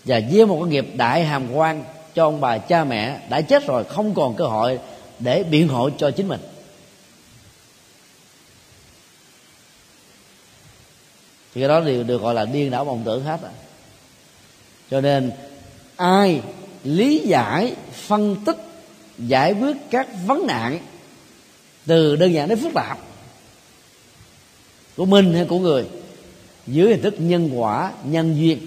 [0.05, 3.67] và gieo một cái nghiệp đại hàm quan cho ông bà cha mẹ đã chết
[3.67, 4.79] rồi, không còn cơ hội
[5.19, 6.41] để biện hộ cho chính mình
[11.55, 13.51] thì cái đó đều được gọi là điên đảo vọng tưởng hết à.
[14.91, 15.33] cho nên
[15.97, 16.43] ai
[16.85, 18.57] lý giải, phân tích,
[19.19, 20.79] giải quyết các vấn nạn
[21.87, 22.99] từ đơn giản đến phức tạp
[24.99, 25.87] của mình hay của người.
[26.67, 28.59] Dưới hình thức nhân quả, nhân duyên,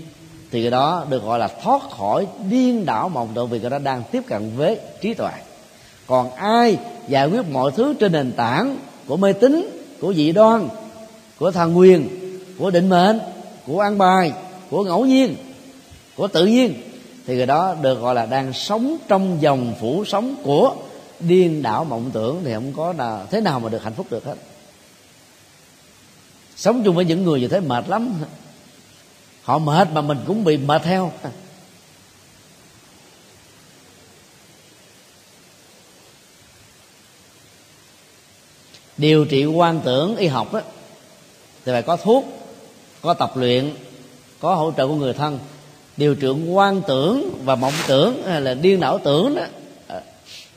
[0.51, 3.79] thì cái đó được gọi là thoát khỏi điên đảo mộng tưởng vì cái đó
[3.79, 5.31] đang tiếp cận với trí tuệ.
[6.07, 6.77] Còn ai
[7.07, 8.77] giải quyết mọi thứ trên nền tảng
[9.07, 9.69] của mê tín,
[10.01, 10.67] của dị đoan,
[11.39, 12.09] của thần quyền,
[12.59, 13.19] của định mệnh,
[13.67, 14.31] của an bài,
[14.69, 15.35] của ngẫu nhiên,
[16.17, 16.73] của tự nhiên,
[17.27, 20.75] thì người đó được gọi là đang sống trong dòng phủ sống của
[21.19, 24.25] điên đảo mộng tưởng thì không có là thế nào mà được hạnh phúc được
[24.25, 24.35] hết
[26.61, 28.13] sống chung với những người như thế mệt lắm.
[29.43, 31.11] Họ mệt mà mình cũng bị mệt theo.
[38.97, 40.61] Điều trị quan tưởng y học đó,
[41.65, 42.25] thì phải có thuốc
[43.01, 43.73] có tập luyện
[44.39, 45.39] có hỗ trợ của người thân.
[45.97, 49.43] Điều trị quan tưởng và mộng tưởng hay là điên đảo tưởng đó
[49.87, 50.01] à,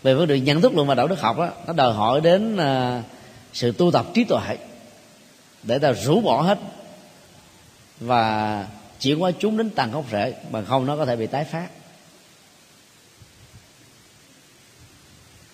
[0.02, 2.56] về vấn đề nhận thức luận và đạo đức học đó, nó đòi hỏi đến
[2.56, 3.02] à,
[3.52, 4.56] sự tu tập trí tuệ
[5.66, 6.58] để ta rũ bỏ hết.
[8.00, 8.66] Và
[9.00, 11.68] chuyển hóa chúng đến tầng gốc rễ, bằng không nó có thể bị tái phát.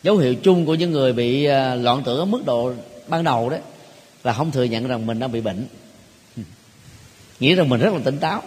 [0.03, 2.73] Dấu hiệu chung của những người bị à, loạn tưởng ở mức độ
[3.09, 3.61] ban đầu đấy
[4.25, 5.67] là không thừa nhận rằng mình đang bị bệnh.
[7.41, 8.43] Nghĩ rằng mình rất là tỉnh táo.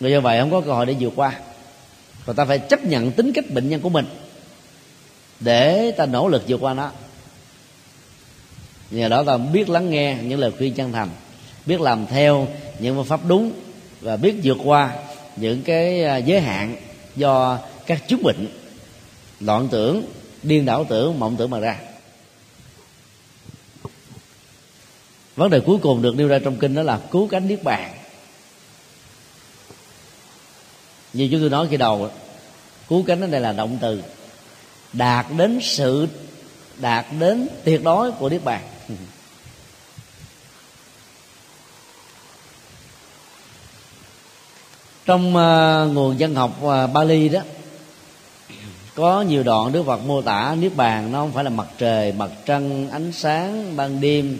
[0.00, 1.40] Người do vậy không có cơ hội để vượt qua.
[2.24, 4.06] Và ta phải chấp nhận tính cách bệnh nhân của mình
[5.40, 6.90] để ta nỗ lực vượt qua nó
[8.94, 11.08] nhờ đó ta biết lắng nghe những lời khuyên chân thành,
[11.66, 13.52] biết làm theo những phương pháp đúng
[14.00, 14.92] và biết vượt qua
[15.36, 16.76] những cái à, giới hạn
[17.16, 18.48] do các chứng bệnh,
[19.40, 20.02] loạn tưởng,
[20.42, 21.78] điên đảo tưởng, mộng tưởng mà ra.
[25.36, 27.94] Vấn đề cuối cùng được nêu ra trong kinh đó là cứu cánh niết bàn.
[31.12, 32.10] Như chúng tôi nói khi đầu,
[32.88, 34.02] cứu cánh ở đây là động từ,
[34.92, 36.08] đạt đến sự,
[36.76, 38.62] đạt đến tuyệt đối của niết bàn.
[45.06, 47.40] Trong uh, nguồn dân học uh, Bali đó
[48.94, 52.12] có nhiều đoạn Đức Phật mô tả niết bàn nó không phải là mặt trời
[52.12, 54.38] mặt trăng ánh sáng ban đêm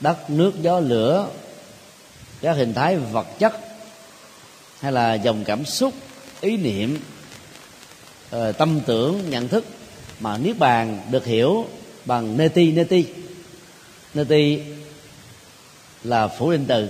[0.00, 1.28] đất nước gió lửa
[2.40, 3.52] các hình thái vật chất
[4.80, 5.92] hay là dòng cảm xúc
[6.40, 6.98] ý niệm
[8.36, 9.64] uh, tâm tưởng nhận thức
[10.20, 11.66] mà niết bàn được hiểu
[12.04, 13.04] bằng neti neti.
[14.14, 14.60] Neti
[16.04, 16.88] là phủ định từ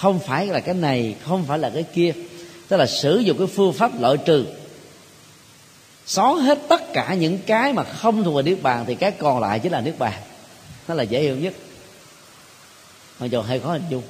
[0.00, 2.12] không phải là cái này, không phải là cái kia.
[2.68, 4.46] Tức là sử dụng cái phương pháp loại trừ.
[6.06, 9.40] Xóa hết tất cả những cái mà không thuộc về niết bàn thì cái còn
[9.40, 10.22] lại chính là niết bàn.
[10.88, 11.54] Nó là dễ hiểu nhất.
[13.18, 14.02] Mặc dù hay khó hình dung.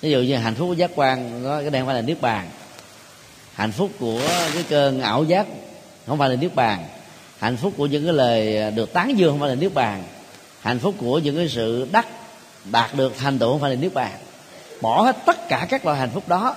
[0.00, 2.20] Ví dụ như hạnh phúc của giác quan, nó cái đây không phải là niết
[2.20, 2.50] bàn.
[3.54, 4.20] Hạnh phúc của
[4.54, 5.46] cái cơn ảo giác
[6.06, 6.84] không phải là niết bàn.
[7.38, 10.04] Hạnh phúc của những cái lời được tán dương không phải là niết bàn.
[10.60, 12.06] Hạnh phúc của những cái sự đắc
[12.70, 14.12] đạt được thành tựu không phải là niết bàn.
[14.80, 16.56] Bỏ hết tất cả các loại hạnh phúc đó.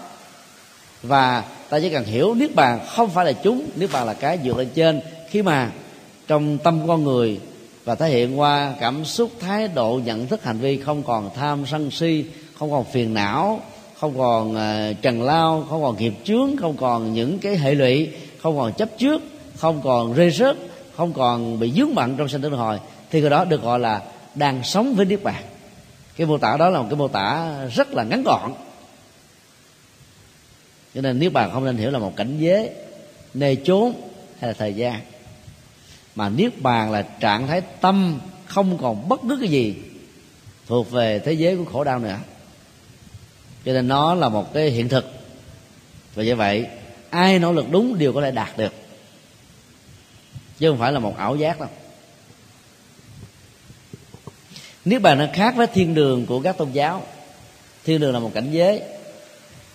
[1.03, 3.69] Và ta chỉ cần hiểu niết bàn không phải là chúng.
[3.75, 5.01] Niết bàn là cái vượt lên trên.
[5.29, 5.69] Khi mà
[6.27, 7.39] trong tâm con người
[7.85, 11.65] và thể hiện qua cảm xúc thái độ nhận thức hành vi không còn tham
[11.65, 12.25] sân si
[12.59, 13.61] không còn phiền não
[13.99, 18.09] không còn uh, trần lao không còn nghiệp chướng không còn những cái hệ lụy
[18.41, 19.21] không còn chấp trước
[19.55, 20.57] không còn rê rớt
[20.97, 22.79] không còn bị dướng bận trong sinh tử hồi
[23.11, 24.01] thì người đó được gọi là
[24.35, 25.43] đang sống với niết bàn
[26.17, 28.53] cái mô tả đó là một cái mô tả rất là ngắn gọn.
[30.95, 32.69] Cho nên niết bàn không nên hiểu là một cảnh giới,
[33.33, 33.93] nơi chốn
[34.39, 34.99] hay là thời gian.
[36.15, 39.75] Mà niết bàn là trạng thái tâm không còn bất cứ cái gì
[40.67, 42.17] thuộc về thế giới của khổ đau nữa.
[43.65, 45.05] Cho nên nó là một cái hiện thực.
[46.15, 46.67] Và như vậy,
[47.09, 48.73] ai nỗ lực đúng đều có thể đạt được.
[50.59, 51.69] Chứ không phải là một ảo giác đâu
[54.85, 57.03] niết bàn nó khác với thiên đường của các tôn giáo
[57.83, 58.81] thiên đường là một cảnh giới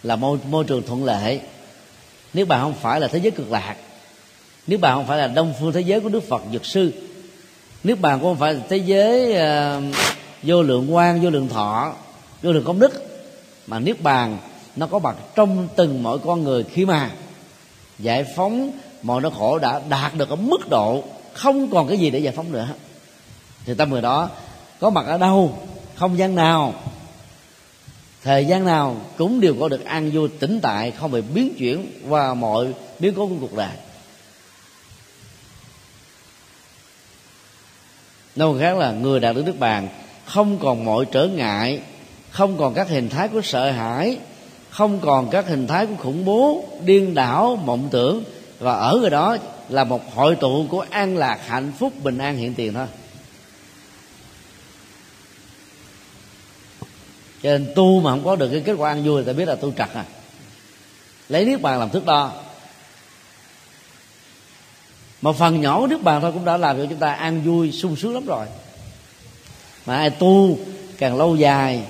[0.03, 1.41] là môi, môi trường thuận lợi.
[2.35, 3.77] Niết bàn không phải là thế giới cực lạc
[4.67, 6.93] niết bàn không phải là đông phương thế giới của đức phật dược sư
[7.85, 9.95] niết bàn cũng không phải là thế giới uh,
[10.43, 11.95] vô lượng quan vô lượng thọ
[12.43, 13.23] vô lượng công đức
[13.67, 14.39] mà niết bàn
[14.77, 17.11] nó có mặt trong từng mỗi con người khi mà
[17.99, 22.11] giải phóng mọi nỗi khổ đã đạt được ở mức độ không còn cái gì
[22.11, 22.69] để giải phóng nữa.
[23.67, 24.31] Thì tâm người đó
[24.81, 25.59] có mặt ở đâu?
[25.95, 26.75] Không gian nào?
[28.23, 31.87] Thời gian nào cũng đều có được an vui, tĩnh tại, không bị biến chuyển
[32.09, 32.67] qua mọi
[32.99, 33.77] biến cố của cuộc đời.
[38.37, 39.89] Nói khác là người đạt được nước bàn
[40.25, 41.81] không còn mọi trở ngại,
[42.31, 44.19] không còn các hình thái của sợ hãi,
[44.71, 48.25] không còn các hình thái của khủng bố, điên đảo, mộng tưởng.
[48.59, 49.37] Và ở người đó
[49.69, 52.87] là một hội tụ của an lạc, hạnh phúc, bình an, hiện tiền thôi.
[57.43, 59.55] Cho nên tu mà không có được cái kết quả an vui ta biết là
[59.55, 60.05] tu trật à.
[61.29, 62.33] Lấy niết bàn làm thước đo.
[65.23, 67.73] Mà phần nhỏ của nước bàn thôi cũng đã làm cho chúng ta an vui,
[67.73, 68.47] sung sướng lắm rồi.
[69.87, 70.59] Mà ai tu
[70.99, 71.83] càng lâu dài,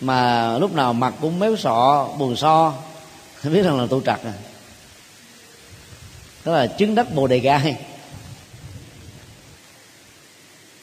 [0.00, 2.74] mà lúc nào mặt cũng méo sọ, buồn so,
[3.44, 4.32] biết rằng là tu trật à.
[6.44, 7.76] Đó là chứng đắc bồ đề gai.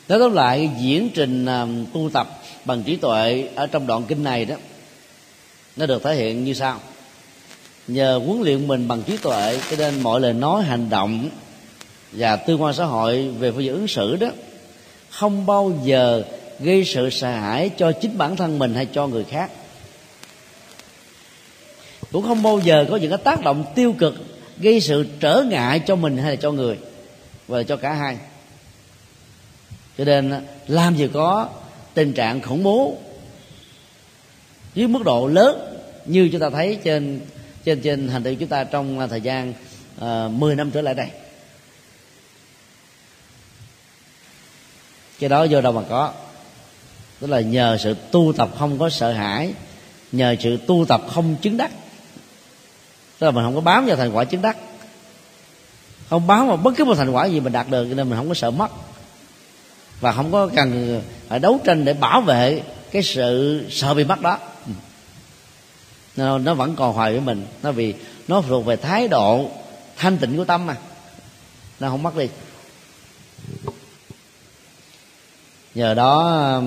[0.07, 4.23] Nói tóm lại diễn trình à, tu tập bằng trí tuệ ở trong đoạn kinh
[4.23, 4.55] này đó,
[5.75, 6.79] nó được thể hiện như sau.
[7.87, 11.29] Nhờ huấn luyện mình bằng trí tuệ, cho nên mọi lời nói, hành động
[12.11, 14.27] và tương quan xã hội về phương diện ứng xử đó,
[15.09, 16.23] không bao giờ
[16.59, 19.51] gây sự sợ hãi cho chính bản thân mình hay cho người khác.
[22.11, 24.13] Cũng không bao giờ có những cái tác động tiêu cực
[24.57, 26.77] gây sự trở ngại cho mình hay là cho người
[27.47, 28.17] và cho cả hai.
[29.97, 31.49] Cho nên làm gì có
[31.99, 32.97] tình trạng khủng bố
[34.75, 37.19] dưới mức độ lớn như chúng ta thấy trên
[37.63, 39.53] trên trên hành động chúng ta trong à, thời gian
[39.99, 41.07] à, uh, 10 năm trở lại đây.
[45.19, 46.13] Cái đó do đâu mà có.
[47.19, 49.53] Tức là nhờ sự tu tập không có sợ hãi
[50.11, 51.71] nhờ sự tu tập không chứng đắc.
[53.19, 54.57] Tức là mình không có bám vào thành quả chứng đắc.
[56.09, 58.17] Không bám vào bất cứ một thành quả gì mình đạt được cho nên mình
[58.17, 58.71] không có sợ mất.
[59.99, 62.61] Và không có cần phải đấu tranh để bảo vệ
[62.91, 64.37] cái sự sợ bị mất đó.
[64.65, 64.71] Ừ.
[66.15, 67.45] Nó, nó vẫn còn hoài với mình.
[67.63, 67.93] Nó vì
[68.27, 69.49] nó thuộc về thái độ
[69.97, 70.75] thanh tịnh của tâm mà.
[71.79, 72.27] Nó không mất đi.
[75.75, 76.61] Nhờ đó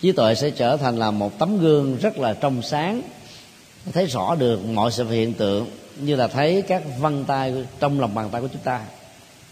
[0.00, 3.02] trí tuệ sẽ trở thành là một tấm gương rất là trong sáng.
[3.92, 5.66] Thấy rõ được mọi sự hiện tượng
[5.96, 8.80] như là thấy các vân tay trong lòng bàn tay của chúng ta.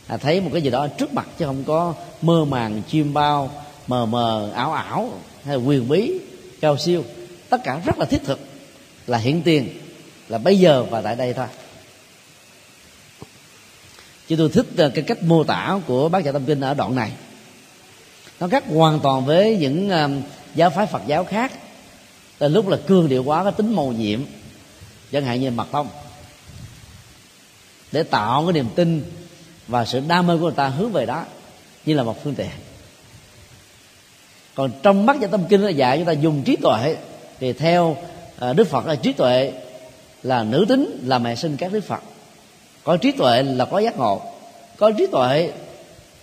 [0.07, 3.51] À, thấy một cái gì đó trước mặt chứ không có mơ màng chiêm bao
[3.86, 6.12] mờ mờ, ảo ảo, hay là quyền bí,
[6.60, 7.04] cao siêu.
[7.48, 8.40] Tất cả rất là thiết thực,
[9.06, 9.68] là hiện tiền,
[10.28, 11.46] là bây giờ và tại đây thôi.
[14.28, 16.94] Chứ tôi thích ờ, cái cách mô tả của bác giả tâm kinh ở đoạn
[16.94, 17.12] này.
[18.40, 20.10] Nó khác hoàn toàn với những ờ,
[20.54, 21.52] giáo phái phật giáo khác.
[22.38, 24.20] Từ lúc là cương điệu quá cái tính màu nhiệm,
[25.12, 25.88] chẳng hạn như mật tông.
[27.92, 29.12] Để tạo cái niềm tin
[29.68, 31.24] và sự đam mê của người ta hướng về đó,
[31.86, 32.50] như là một phương tiện
[34.61, 36.96] còn trong mắt và tâm kinh nó dạy chúng ta dùng trí tuệ.
[37.40, 37.96] Thì theo
[38.38, 39.52] à, đức phật là trí tuệ
[40.22, 42.00] là nữ tính là mẹ sinh các đức phật.
[42.84, 44.20] Có trí tuệ là có giác ngộ.
[44.76, 45.52] Có trí tuệ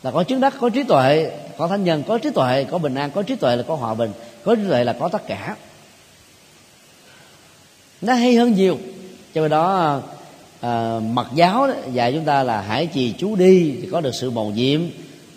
[0.04, 2.96] là có chứng đắc có trí tuệ có thánh nhân có trí tuệ có bình
[2.96, 4.12] an có trí tuệ là có hòa bình
[4.44, 5.56] có trí tuệ là có tất cả.
[8.02, 8.78] Nó hay hơn nhiều.
[9.34, 10.02] Cho nên đó
[10.62, 14.16] à, mật giáo đó, dạy chúng ta là hãy trì chú đi thì có được
[14.16, 14.82] sự mầu nhiệm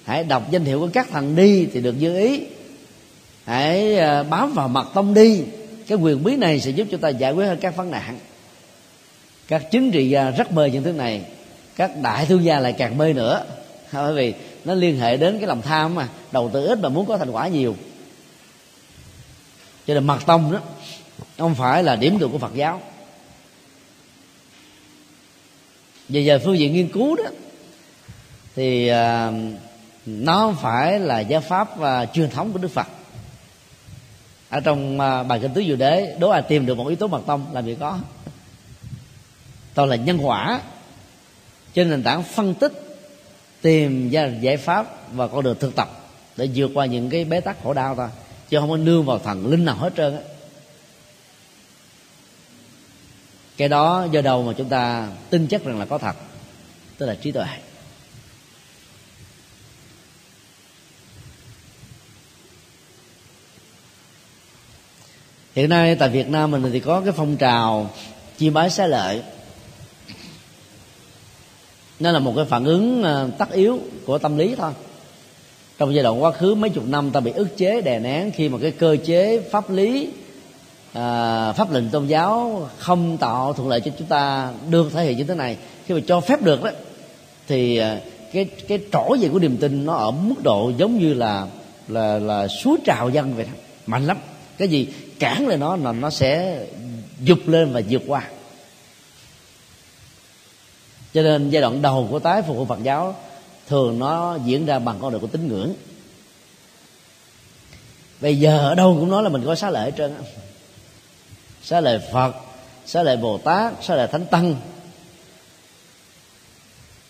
[0.04, 2.40] hãy đọc danh hiệu của các thần đi thì được như ý
[3.50, 5.42] hãy ờ, bám vào mật tông đi.
[5.86, 8.18] Cái quyền bí này sẽ giúp chúng ta giải quyết hơn các vấn nạn.
[9.48, 11.22] Các chính trị gia rất mê những thứ này.
[11.76, 13.44] Các đại thương gia lại càng mê nữa.
[13.92, 14.34] Bởi vì
[14.64, 16.08] nó liên hệ đến cái lòng tham mà.
[16.32, 17.76] Đầu tư ít mà muốn có thành quả nhiều.
[19.86, 20.58] Cho nên mật tông đó
[21.38, 22.80] không phải là điểm tựa của phật giáo.
[26.08, 27.24] Về giờ phương diện nghiên cứu đó
[28.56, 29.34] thì uh,
[30.06, 32.86] nó không phải là giáo pháp uh, truyền thống của đức phật
[34.50, 37.06] ở trong à, bài kinh tứ diệu đế, đố ai tìm được một yếu tố
[37.06, 37.98] mật tông là gì có.
[39.74, 40.60] Toàn là nhân quả.
[41.74, 42.72] Trên nền tảng phân tích,
[43.60, 45.88] tìm ra giải pháp và con đường thực tập
[46.36, 48.08] để vượt qua những cái bế tắc khổ đau thôi.
[48.48, 50.22] Chứ không có nương vào thần linh nào hết trơn á.
[53.56, 56.16] Cái đó do đâu mà chúng ta tin chắc rằng là có thật,
[56.98, 57.46] tức là trí tuệ.
[65.54, 67.90] Hiện nay tại việt nam mình thì có cái phong trào
[68.38, 69.22] chiêm bái xá lợi.
[72.00, 74.72] Nó là một cái phản ứng à, tất yếu của tâm lý thôi.
[75.78, 78.48] Trong giai đoạn quá khứ mấy chục năm ta bị ức chế đè nén khi
[78.48, 80.08] mà cái cơ chế pháp lý
[80.92, 85.18] à, pháp lệnh tôn giáo không tạo thuận lợi cho chúng ta được thể hiện
[85.18, 85.56] như thế này.
[85.86, 86.70] Khi mà cho phép được đó
[87.48, 88.00] thì à,
[88.32, 91.46] cái cái trỗi về của niềm tin nó ở mức độ giống như là
[91.88, 93.52] là là suối trào dân vậy đó.
[93.86, 94.16] Mạnh lắm
[94.60, 94.88] cái gì
[95.18, 96.60] cản lên nó là nó sẽ
[97.20, 98.28] dục lên và vượt qua.
[101.14, 103.16] Cho nên giai đoạn đầu của tái phục của phật giáo
[103.68, 105.74] thường nó diễn ra bằng con đường của tín ngưỡng.
[108.20, 110.22] Bây giờ ở đâu cũng nói là mình có xá lệ hết trơn á.
[111.62, 112.34] Xá lợi phật,
[112.86, 114.56] xá lợi bồ tát, xá lợi thánh tăng.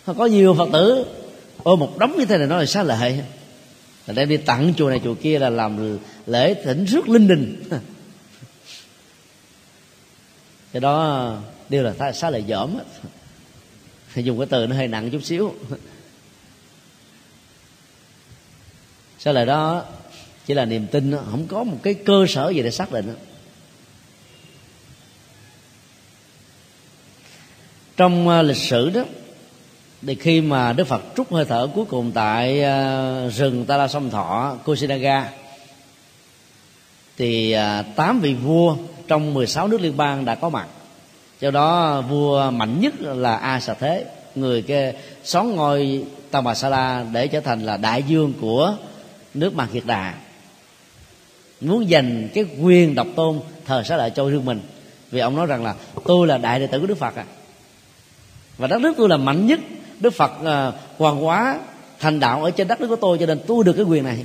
[0.07, 1.07] Có nhiều phật tử.
[1.63, 3.21] Ôi, một đống như thế này nói là xá lợi.
[4.07, 5.99] Là đem đi tặng chùa này chùa kia là làm
[6.31, 7.63] lễ thỉnh rước linh đình.
[10.73, 11.37] Cái đó
[11.69, 12.79] đều là thái xá lợi dởm
[14.15, 15.55] dùng cái từ nó hơi nặng chút xíu.
[19.19, 19.85] Sau lại đó
[20.47, 23.15] chỉ là niềm tin không có một cái cơ sở gì để xác định
[27.97, 29.05] trong à, lịch sử đó,
[30.03, 33.89] thì khi mà đức phật trút hơi thở cuối cùng tại à, rừng ta la
[33.89, 35.40] sông thọ kusinaga
[37.21, 38.77] thì à, tám vị vua
[39.09, 40.67] trong 16 nước liên bang đã có mặt.
[41.41, 44.05] Do đó vua mạnh nhất là A Sà Thế
[44.35, 44.93] người kia
[45.25, 48.77] xón ngôi Tamasala Bà để trở thành là đại dương của
[49.35, 50.15] nước Mạc Kiệt Đà.
[51.61, 54.61] Muốn giành cái quyền độc tôn thờ xá lợi cho riêng mình
[55.11, 57.25] vì ông nói rằng là tôi là đại đệ tử của Đức Phật à
[58.59, 59.61] và đất nước tôi là mạnh nhất.
[60.01, 61.59] Đức Phật à, uh, hoàng hóa
[61.99, 64.25] thành đạo ở trên đất nước của tôi cho nên tôi được cái quyền này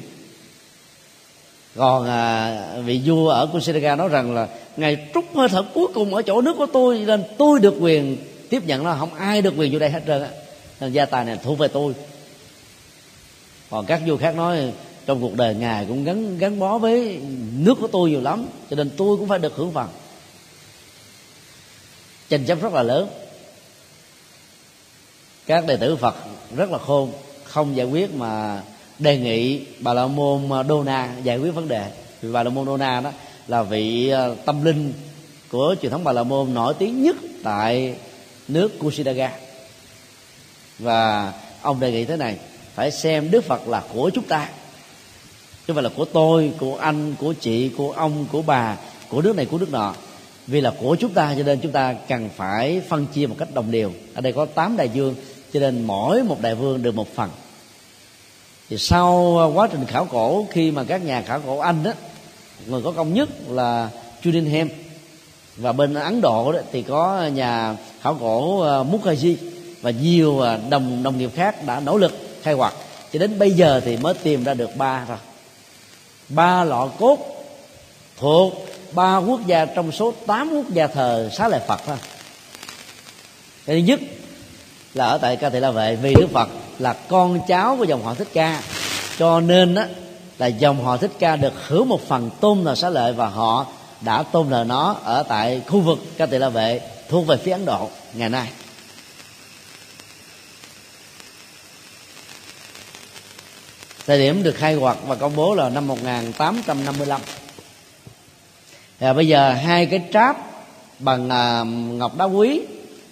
[1.76, 4.48] còn à, vị vua ở Kusinaga nói rằng là
[4.78, 8.18] ngài trút hơi thở cuối cùng ở chỗ nước của tôi nên tôi được quyền
[8.50, 8.96] tiếp nhận nó.
[9.00, 10.30] Không ai được quyền vô đây hết trơn á.
[10.80, 11.94] Nên gia tài này thuộc về tôi.
[13.70, 14.74] Còn các vua khác nói
[15.06, 17.20] trong cuộc đời ngài cũng gắn gắn bó với
[17.58, 19.88] nước của tôi nhiều lắm cho nên tôi cũng phải được hưởng phần.
[22.30, 23.08] Tranh chấp rất là lớn.
[25.46, 26.16] Các đệ tử phật
[26.56, 27.12] rất là khôn
[27.44, 28.62] không giải quyết mà
[29.00, 31.92] đề nghị bà la môn à, đô na giải quyết vấn đề.
[32.22, 33.12] Vì bà la môn đô na đó
[33.48, 34.94] là vị à, tâm linh
[35.52, 37.96] của truyền thống bà la môn nổi tiếng nhất tại
[38.48, 39.32] nước Kusinaga
[40.80, 42.38] và ông đề nghị thế này,
[42.74, 46.78] phải xem Đức Phật là của chúng ta, chứ không phải là của tôi, của
[46.78, 48.78] anh, của chị, của ông, của bà,
[49.10, 49.94] của nước này, của nước nọ.
[50.48, 53.54] Vì là của chúng ta, cho nên chúng ta cần phải phân chia một cách
[53.54, 53.92] đồng đều.
[54.14, 55.16] Ở đây có 8 đại vương,
[55.54, 57.30] cho nên mỗi một đại vương được một phần
[58.70, 61.92] thì sau à, quá trình khảo cổ, khi mà các nhà khảo cổ anh đó
[62.68, 63.90] người có công nhất là
[64.24, 64.68] Judenham
[65.58, 69.36] và bên Ấn Độ đó thì có nhà khảo cổ à, Mukherjee.
[69.82, 72.12] Và nhiều à, đồng đồng nghiệp khác đã nỗ lực,
[72.42, 72.74] khai quật.
[73.14, 75.18] Cho đến bây giờ thì mới tìm ra được ba thôi.
[76.30, 77.20] Ba lọ cốt
[78.18, 78.54] thuộc
[78.92, 81.98] ba quốc gia trong số 8 quốc gia thờ xá lợi Phật thôi.
[83.66, 84.00] Cái thứ nhất
[84.96, 88.04] là ở tại ca thị la vệ vì đức phật là con cháu của dòng
[88.04, 88.62] họ thích ca.
[89.20, 89.88] Cho nên á,
[90.38, 93.66] là dòng họ thích ca được hưởng một phần tôn thờ xá lợi và họ
[94.02, 97.52] đã tôn thờ nó ở tại khu vực ca thị la vệ thuộc về phía
[97.52, 98.48] ấn độ ngày nay.
[104.08, 107.22] Thời điểm được khai quật và công bố là năm 1855
[109.00, 110.38] và bây giờ hai cái tráp
[111.00, 111.64] bằng à,
[111.98, 112.62] ngọc đá quý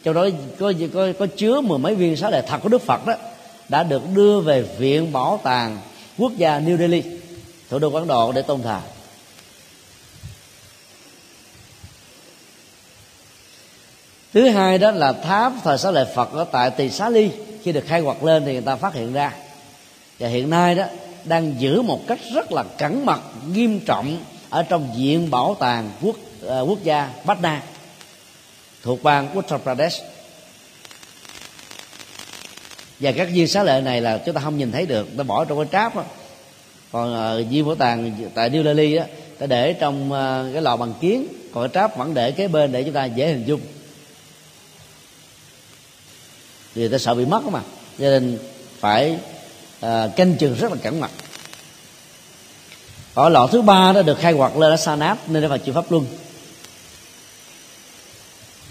[0.04, 0.28] trong đó
[0.60, 3.14] có, có, có chứa mười mấy viên xá lợi thật của đức phật đó
[3.70, 5.78] đã được đưa về viện bảo tàng
[6.18, 7.04] quốc gia new delhi
[7.70, 8.80] thủ đô ấn độ để tôn thờ.
[14.34, 17.32] Thứ hai đó là tháp thời xá lợi phật ở tại tỳ xá ly.
[17.64, 19.34] Khi được khai quật lên thì người ta phát hiện ra.
[20.20, 20.84] Và hiện nay đó
[21.24, 23.20] đang giữ một cách rất là cẩn mật
[23.54, 24.18] nghiêm trọng
[24.50, 27.62] ở trong viện bảo tàng quốc uh, quốc gia Patna
[28.84, 30.04] thuộc bang Uttar Pradesh.
[33.00, 35.46] Và các viên xá lợi này là chúng ta không nhìn thấy được ta bỏ
[35.46, 36.04] trong cái tráp đó.
[36.92, 39.06] còn uh, viên bảo tàng tại New Delhi á
[39.40, 42.72] ta để trong uh, cái lò bằng kiến còn cái tráp vẫn để kế bên
[42.72, 43.62] để chúng ta dễ hình dung.
[46.74, 47.60] Vì ta sợ bị mất mà
[48.00, 48.40] cho nên
[48.80, 49.18] phải
[49.86, 51.12] uh, canh chừng rất là cẩn mật.
[53.14, 54.96] Ở lọ thứ ba đó được khai quật lên ở sa
[55.28, 56.06] nên nó phải chịu pháp luân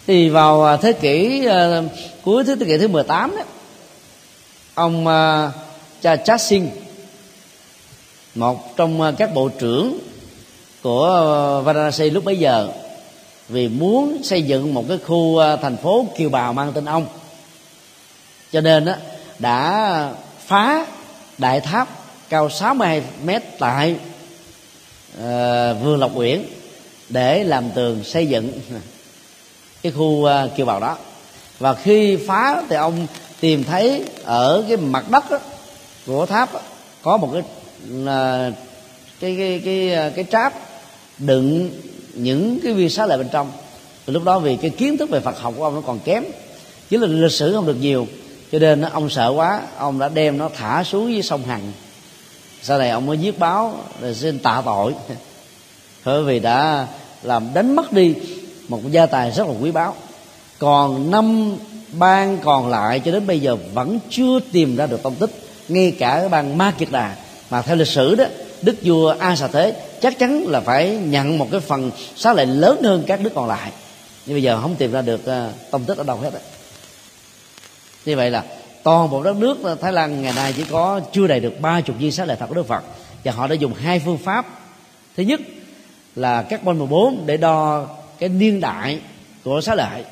[0.06, 1.84] thì vào à, thế kỷ uh,
[2.24, 3.42] cuối thế kỷ thứ 18 đó
[4.74, 5.52] ông uh,
[6.02, 6.70] cha Chasing
[8.34, 9.98] một trong uh, các bộ trưởng
[10.82, 11.06] của
[11.58, 12.68] uh, Varanasi lúc bấy giờ
[13.48, 17.06] vì muốn xây dựng một cái khu uh, thành phố kiều bào mang tên ông.
[18.52, 18.94] Cho nên đó,
[19.38, 20.12] đã
[20.46, 20.86] phá
[21.38, 21.88] đại tháp
[22.28, 23.96] cao 62 mét tại
[25.18, 25.22] uh,
[25.82, 26.42] vườn Lộc Uyển
[27.08, 28.52] để làm tường xây dựng
[29.82, 30.96] cái khu uh, kiều bào đó.
[31.58, 33.06] Và khi phá thì ông
[33.40, 35.38] tìm thấy ở cái mặt đất đó,
[36.06, 36.60] của tháp đó,
[37.02, 37.42] có một cái
[38.02, 38.54] uh,
[39.20, 40.52] cái cái cái à, cái tráp
[41.18, 41.70] đựng
[42.14, 43.50] những cái viên xá lợi bên trong.
[44.06, 46.24] Lúc đó vì cái kiến thức về Phật học của ông nó còn kém
[46.90, 48.06] chứ là lịch sử không được nhiều
[48.52, 51.72] cho nên ông sợ quá ông đã đem nó thả xuống dưới sông hằng.
[52.62, 54.94] Sau này ông mới viết báo rồi xin tạ tội.
[56.04, 56.86] Bởi vì đã
[57.22, 58.14] làm đánh mất đi
[58.68, 59.94] một gia tài rất là quý báu.
[60.58, 61.56] Còn năm
[61.92, 65.30] bang còn lại cho đến bây giờ vẫn chưa tìm ra được tông tích,
[65.68, 67.16] ngay cả cái bang ma kiệt đà
[67.50, 68.24] mà theo lịch sử đó,
[68.62, 72.60] đức vua a xà thế chắc chắn là phải nhận một cái phần xá lệnh
[72.60, 73.72] lớn hơn các nước còn lại.
[74.26, 76.40] Nhưng bây giờ không tìm ra được ờ, tông tích ở đâu hết đó.
[78.04, 78.44] như vậy là
[78.82, 81.80] toàn bộ đất nước ờ, thái lan ngày nay chỉ có chưa đầy được ba
[81.80, 82.84] chục viên xá lệ thật của đức phật.
[83.24, 84.46] Và họ đã dùng hai phương pháp.
[85.16, 85.40] Thứ nhất
[86.16, 87.86] là carbon 14 để đo
[88.18, 89.00] cái niên đại
[89.44, 90.04] của xá lợi.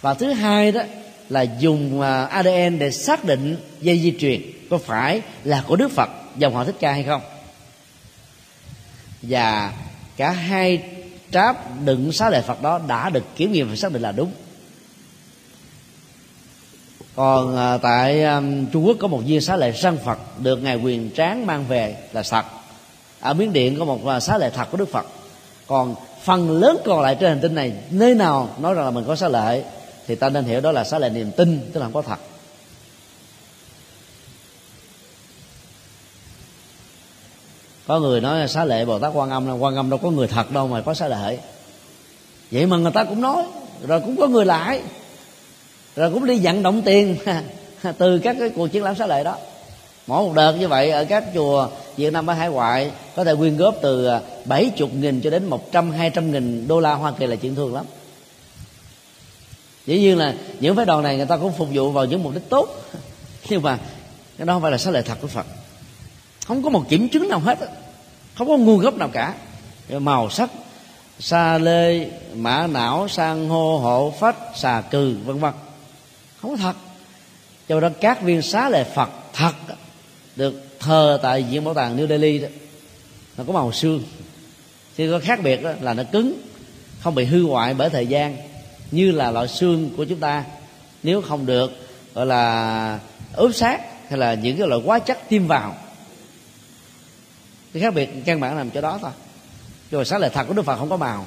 [0.00, 0.82] Và thứ hai đó
[1.28, 5.92] là dùng à, ADN để xác định dây di truyền có phải là của Đức
[5.92, 7.20] Phật, dòng họ Thích Ca hay không.
[9.22, 9.72] Và
[10.16, 10.82] cả hai
[11.32, 14.30] tráp đựng xá lợi Phật đó đã được kiểm nghiệm và xác định là đúng.
[17.16, 18.42] Còn à, tại à,
[18.72, 21.96] Trung Quốc có một viên xá lợi răng Phật được ngài quyền tráng mang về
[22.12, 22.44] là thật.
[23.20, 25.06] Ở Miến Điện có một xá lợi thật của Đức Phật.
[25.66, 25.94] Còn
[26.26, 29.16] phần lớn còn lại trên hành tinh này, nơi nào nói rằng là mình có
[29.16, 29.64] xá lợi,
[30.06, 32.16] thì ta nên hiểu đó là xá lợi niềm tin, tức là không có thật.
[37.86, 40.28] Có người nói xá lệ bồ tát quan âm là quan âm đâu có người
[40.28, 41.38] thật đâu mà có xá lệ
[42.50, 43.44] vậy mà người ta cũng nói,
[43.86, 44.82] rồi cũng có người lại,
[45.96, 47.16] rồi cũng đi vận động tiền
[47.98, 49.36] từ các cái cuộc triển lãm xá lệ đó
[50.06, 53.34] mỗi một đợt như vậy ở các chùa Việt Nam ở hải ngoại có thể
[53.34, 57.26] quyên góp từ à, 70 nghìn cho đến 100 200 nghìn đô la Hoa Kỳ
[57.26, 57.84] là chuyện thường lắm.
[59.86, 62.34] Dĩ nhiên là những phái đoàn này người ta cũng phục vụ vào những mục
[62.34, 62.68] đích tốt.
[63.48, 63.78] Nhưng mà
[64.38, 65.46] cái đó không phải là xá lợi thật của Phật.
[66.46, 67.58] Không có một kiểm chứng nào hết
[68.38, 69.34] không có nguồn gốc nào cả.
[69.88, 70.50] Màu sắc,
[71.18, 75.52] sa lê, mã não sang hô, hộ, phách, xà cừ, vân vân.
[76.42, 76.76] Không có thật.
[77.68, 79.52] Cho đó các viên xá lợi phật thật
[80.36, 82.48] được thờ tại viện bảo tàng new delhi đó.
[83.36, 84.02] Nó có màu xương.
[84.96, 86.42] Thì có khác biệt đó, là nó cứng,
[87.00, 88.36] không bị hư hoại bởi thời gian,
[88.90, 90.44] như là loại xương của chúng ta.
[91.02, 91.72] Nếu không được,
[92.14, 92.98] gọi là
[93.32, 95.76] ướp sát hay là những cái loại hóa chất tiêm vào.
[97.72, 99.10] Cái khác biệt, căn bản nằm chỗ đó thôi.
[99.90, 101.26] Rồi sáng lời thật của đức phật không có màu,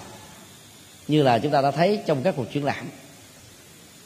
[1.07, 2.89] như là chúng ta đã thấy trong các cuộc triển lãm.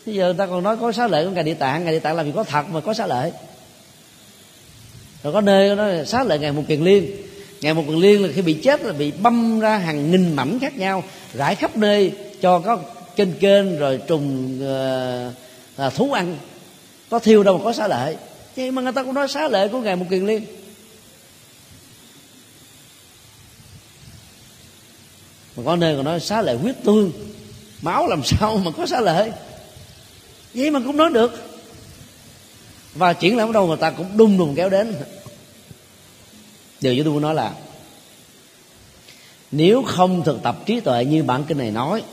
[0.06, 1.84] Bây giờ người ta còn nói có xá lợi của ngài địa tạng.
[1.84, 3.32] Ngài địa tạng là vì có thật mà có xá lợi?
[5.24, 7.12] Rồi có nơi nó xá lợi ngày một kiền liên.
[7.62, 10.60] Ngày một kiền liên là khi bị chết là bị băm ra hàng nghìn mảnh
[10.60, 11.04] khác nhau
[11.34, 12.12] rải khắp nơi
[12.42, 12.80] cho có
[13.16, 14.60] kênh kênh rồi trùng
[15.88, 16.38] uh, thú ăn.
[17.10, 18.16] Có thiêu đâu mà có xá lợi.
[18.56, 20.46] Vậy mà người ta cũng nói xá lợi của ngài một kiền liên.
[25.56, 27.12] Mà có nơi còn nói xá lệ huyết tương.
[27.82, 29.32] Máu làm sao mà có xá lệ
[30.54, 31.53] vậy mà cũng nói được
[32.96, 34.96] và triển lãm đâu người ta cũng đung đùng kéo đến.
[36.82, 37.52] Điều chúng tôi muốn nói là,
[39.52, 42.04] nếu không thực tập trí tuệ như bản kinh này nói,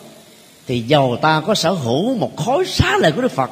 [0.66, 3.51] thì giàu ta có sở hữu một khối xá lợi của đức phật,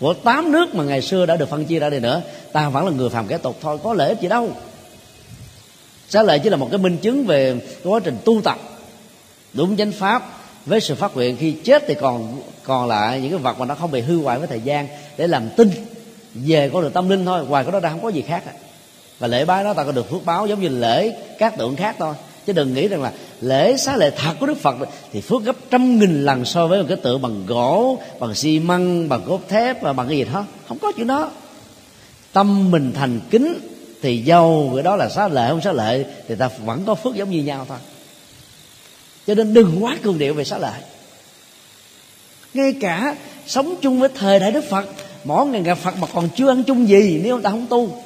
[0.00, 2.22] của tám nước mà ngày xưa đã được phân chia ra đây nữa,
[2.52, 4.50] ta vẫn là người phàm kẻ tục, thôi có lợi ích gì đâu.
[6.08, 8.58] Xá lợi chỉ là một cái minh chứng về quá trình tu tập,
[9.52, 13.38] đúng chánh pháp với sự phát nguyện khi chết thì còn còn lại những cái
[13.38, 15.70] vật mà nó không bị hư hoại với thời gian để làm tin
[16.34, 18.42] về con đường tâm linh thôi ngoài cái đó ra không có gì khác
[19.22, 21.96] và lễ bái đó ta có được phước báo giống như lễ các tượng khác
[21.98, 22.14] thôi.
[22.46, 24.76] Chứ đừng nghĩ rằng là lễ xá lệ thật của đức phật
[25.12, 28.58] thì phước gấp trăm nghìn lần so với một cái tượng bằng gỗ, bằng xi
[28.58, 31.30] măng, bằng cốt thép và bằng cái gì đó không có chuyện đó.
[32.32, 33.54] Tâm mình thành kính
[34.02, 37.14] thì dâu cái đó là xá lệ không xá lệ thì ta vẫn có phước
[37.14, 37.78] giống như nhau thôi
[39.26, 40.80] cho nên đừng quá cường điệu về xá lợi.
[42.54, 43.16] Ngay cả
[43.46, 44.86] sống chung với thời đại đức phật,
[45.24, 48.02] mỗi ngày gặp phật mà còn chưa ăn chung gì, nếu ta không tu.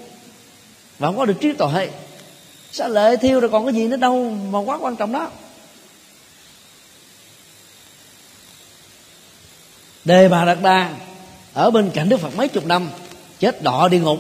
[0.98, 1.90] Và không có được trí tuệ.
[2.72, 5.30] Xá lợi thiêu rồi còn cái gì nữa đâu mà quá quan trọng đó.
[10.04, 10.94] Đề bà đạt đa,
[11.52, 12.90] ở bên cạnh đức phật mấy chục năm,
[13.38, 14.18] chết đọ đi ngục.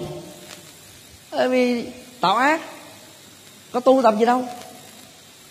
[1.30, 1.84] Bởi vì
[2.20, 2.60] tạo ác,
[3.72, 4.44] có tu tập gì đâu.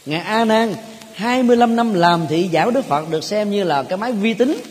[0.06, 0.76] Ngài a nan
[1.16, 4.34] 25 năm làm thị giả của Đức Phật được xem như là cái máy vi
[4.34, 4.62] tính.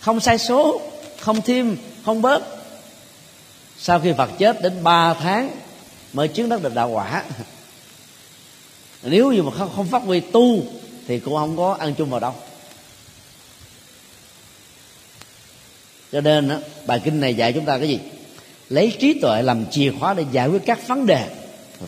[0.00, 0.80] Không sai số
[1.20, 2.42] không thêm không bớt.
[3.78, 5.50] Sau khi Phật chết đến 3 tháng
[6.12, 7.24] mới chứng đắc được đạo quả.
[9.02, 10.62] Nếu như mà không, không phát huy tu
[11.06, 12.34] thì cũng không có ăn chung vào đâu.
[16.12, 17.98] Cho nên đó, bài kinh này dạy chúng ta cái gì?
[18.68, 21.28] Lấy trí tuệ làm chìa khóa để giải quyết các vấn đề.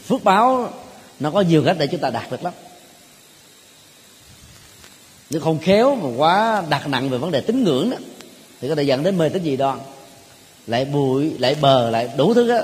[0.07, 0.73] Phước báo
[1.21, 2.53] nó có nhiều cách để chúng ta đạt được lắm
[5.31, 7.97] nếu không khéo mà quá đặt nặng về vấn đề tín ngưỡng đó
[8.61, 9.79] thì có thể dẫn đến mê tín dị đoan.
[10.67, 12.63] Lại bụi lại bờ lại đủ thứ á.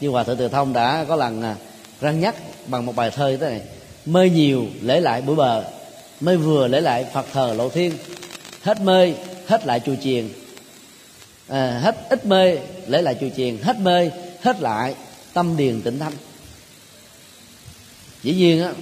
[0.00, 1.56] Như hòa thượng từ thông đã có lần à,
[2.00, 2.34] răng nhắc
[2.66, 3.60] bằng một bài thơ như thế này
[4.06, 5.64] mê nhiều lễ lại bụi bờ
[6.20, 7.92] mê vừa lễ lại phật thờ lộ thiên.
[8.62, 9.12] Hết mê
[9.46, 10.28] hết lại chùa chiền.
[11.48, 13.56] À, hết ít mê lễ lại chùa chiền.
[13.62, 14.10] Hết mê
[14.42, 14.94] hết lại
[15.34, 16.12] tâm điền tịnh thanh
[18.22, 18.72] dĩ nhiên á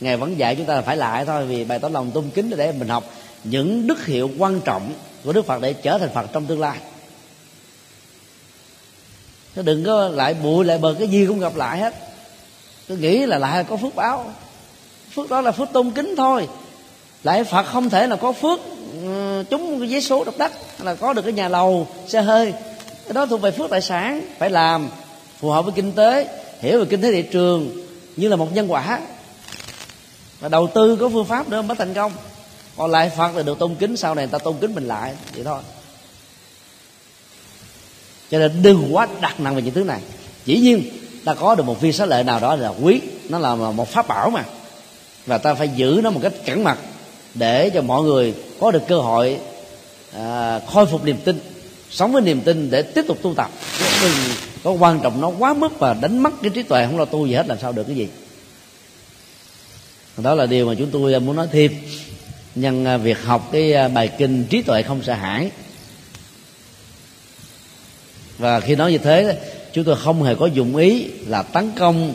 [0.00, 2.50] ngài vẫn dạy chúng ta là phải lại thôi, vì bài tỏ lòng tôn kính
[2.56, 3.04] để mình học
[3.44, 4.92] những đức hiệu quan trọng
[5.24, 6.78] của đức phật để trở thành phật trong tương lai.
[9.56, 11.94] Chứ đừng có lại bụi lại bờ, cái gì cũng gặp lại hết.
[12.88, 14.32] Tôi nghĩ là lại có phước báo.
[15.14, 16.48] Phước đó là phước tôn kính thôi.
[17.22, 18.60] Lại phật không thể là có phước
[19.02, 22.52] ừ, chúng cái giấy số độc đắc là có được cái nhà lầu, xe hơi.
[23.04, 24.88] Cái đó thuộc về phước tài sản, phải làm,
[25.38, 26.28] phù hợp với kinh tế,
[26.60, 27.86] hiểu về kinh tế thị trường,
[28.16, 29.00] như là một nhân quả
[30.40, 32.12] và đầu tư có phương pháp nữa mới thành công.
[32.76, 35.14] Còn lại phật là được tôn kính sau này người ta tôn kính mình lại
[35.34, 35.60] vậy thôi.
[38.30, 40.00] Cho nên đừng quá đặt nặng về những thứ này.
[40.44, 40.82] Chỉ nhiên
[41.24, 43.00] ta có được một viên xá lợi nào đó là quý.
[43.28, 44.44] Nó là một pháp bảo mà.
[45.26, 46.78] Và ta phải giữ nó một cách cẩn mật
[47.34, 49.38] để cho mọi người có được cơ hội
[50.16, 51.40] à, khôi phục niềm tin
[51.90, 53.50] sống với niềm tin để tiếp tục tu tập.
[54.02, 54.12] Đừng
[54.64, 57.26] có quan trọng nó quá mức và đánh mất cái trí tuệ không lo tu
[57.26, 58.08] gì hết làm sao được cái gì
[60.16, 61.72] đó là điều mà chúng tôi à, muốn nói thêm.
[62.54, 65.50] Nhân à, việc học cái à, bài kinh trí tuệ không sợ hãi.
[68.38, 69.38] Và khi nói như thế,
[69.72, 72.14] chúng tôi không hề có dụng ý là tấn công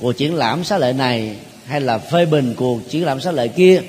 [0.00, 3.48] cuộc triển lãm xá lệ này hay là phê bình cuộc triển lãm xá lệ
[3.48, 3.82] kia.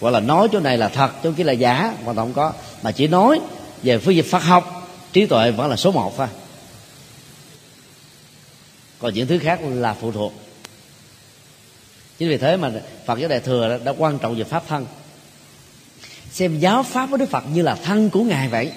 [0.00, 2.52] Hoặc là nói chỗ này là thật, chỗ kia là giả hoàn toàn không có.
[2.82, 3.40] Mà chỉ nói
[3.82, 6.26] về phương diện Phật học, trí tuệ vẫn là số một thôi.
[8.98, 10.32] Còn những thứ khác là phụ thuộc
[12.18, 12.72] chính vì thế mà
[13.06, 14.86] Phật giáo đại thừa đã quan trọng về pháp thân.
[16.30, 18.72] Xem giáo pháp của Đức Phật như là thân của ngài vậy.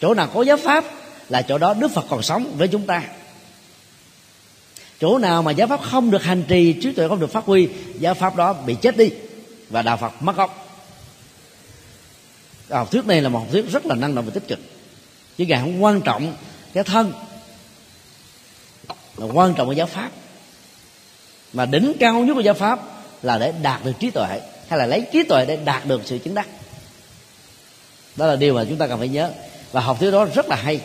[0.00, 0.84] Chỗ nào có giáo pháp
[1.28, 3.02] là chỗ đó Đức Phật còn sống với chúng ta.
[5.00, 7.68] Chỗ nào mà giáo pháp không được hành trì, trí tuệ không được phát huy,
[7.98, 9.10] giáo pháp đó bị chết đi
[9.70, 10.68] và đạo phật mất gốc.
[12.70, 14.58] Học thuyết này là một học thuyết rất là năng động và tích cực.
[15.38, 16.36] Chứ ngài không quan trọng
[16.72, 17.12] cái thân,
[19.16, 20.10] là quan trọng cái giáo pháp
[21.52, 22.80] mà đỉnh cao nhất của giáo pháp
[23.22, 26.18] là để đạt được trí tuệ, hay là lấy trí tuệ để đạt được sự
[26.18, 26.48] chứng đắc.
[28.16, 29.30] Đó là điều mà chúng ta cần phải nhớ.
[29.72, 30.80] Và học thuyết đó rất là hay.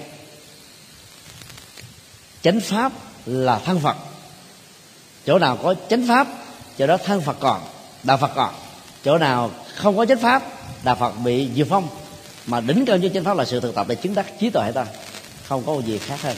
[2.42, 2.92] Chánh pháp
[3.26, 3.96] là thân phật.
[5.26, 6.28] Chỗ nào có chánh pháp,
[6.78, 7.62] chỗ đó thân phật còn,
[8.04, 8.54] đạo phật còn.
[9.04, 10.44] Chỗ nào không có chánh pháp,
[10.84, 11.88] đạo phật bị diệt phong
[12.46, 14.72] mà đỉnh cao nhất chánh pháp là sự thực tập để chứng đắc trí tuệ
[14.72, 14.86] ta.
[15.48, 16.36] Không có gì khác hơn.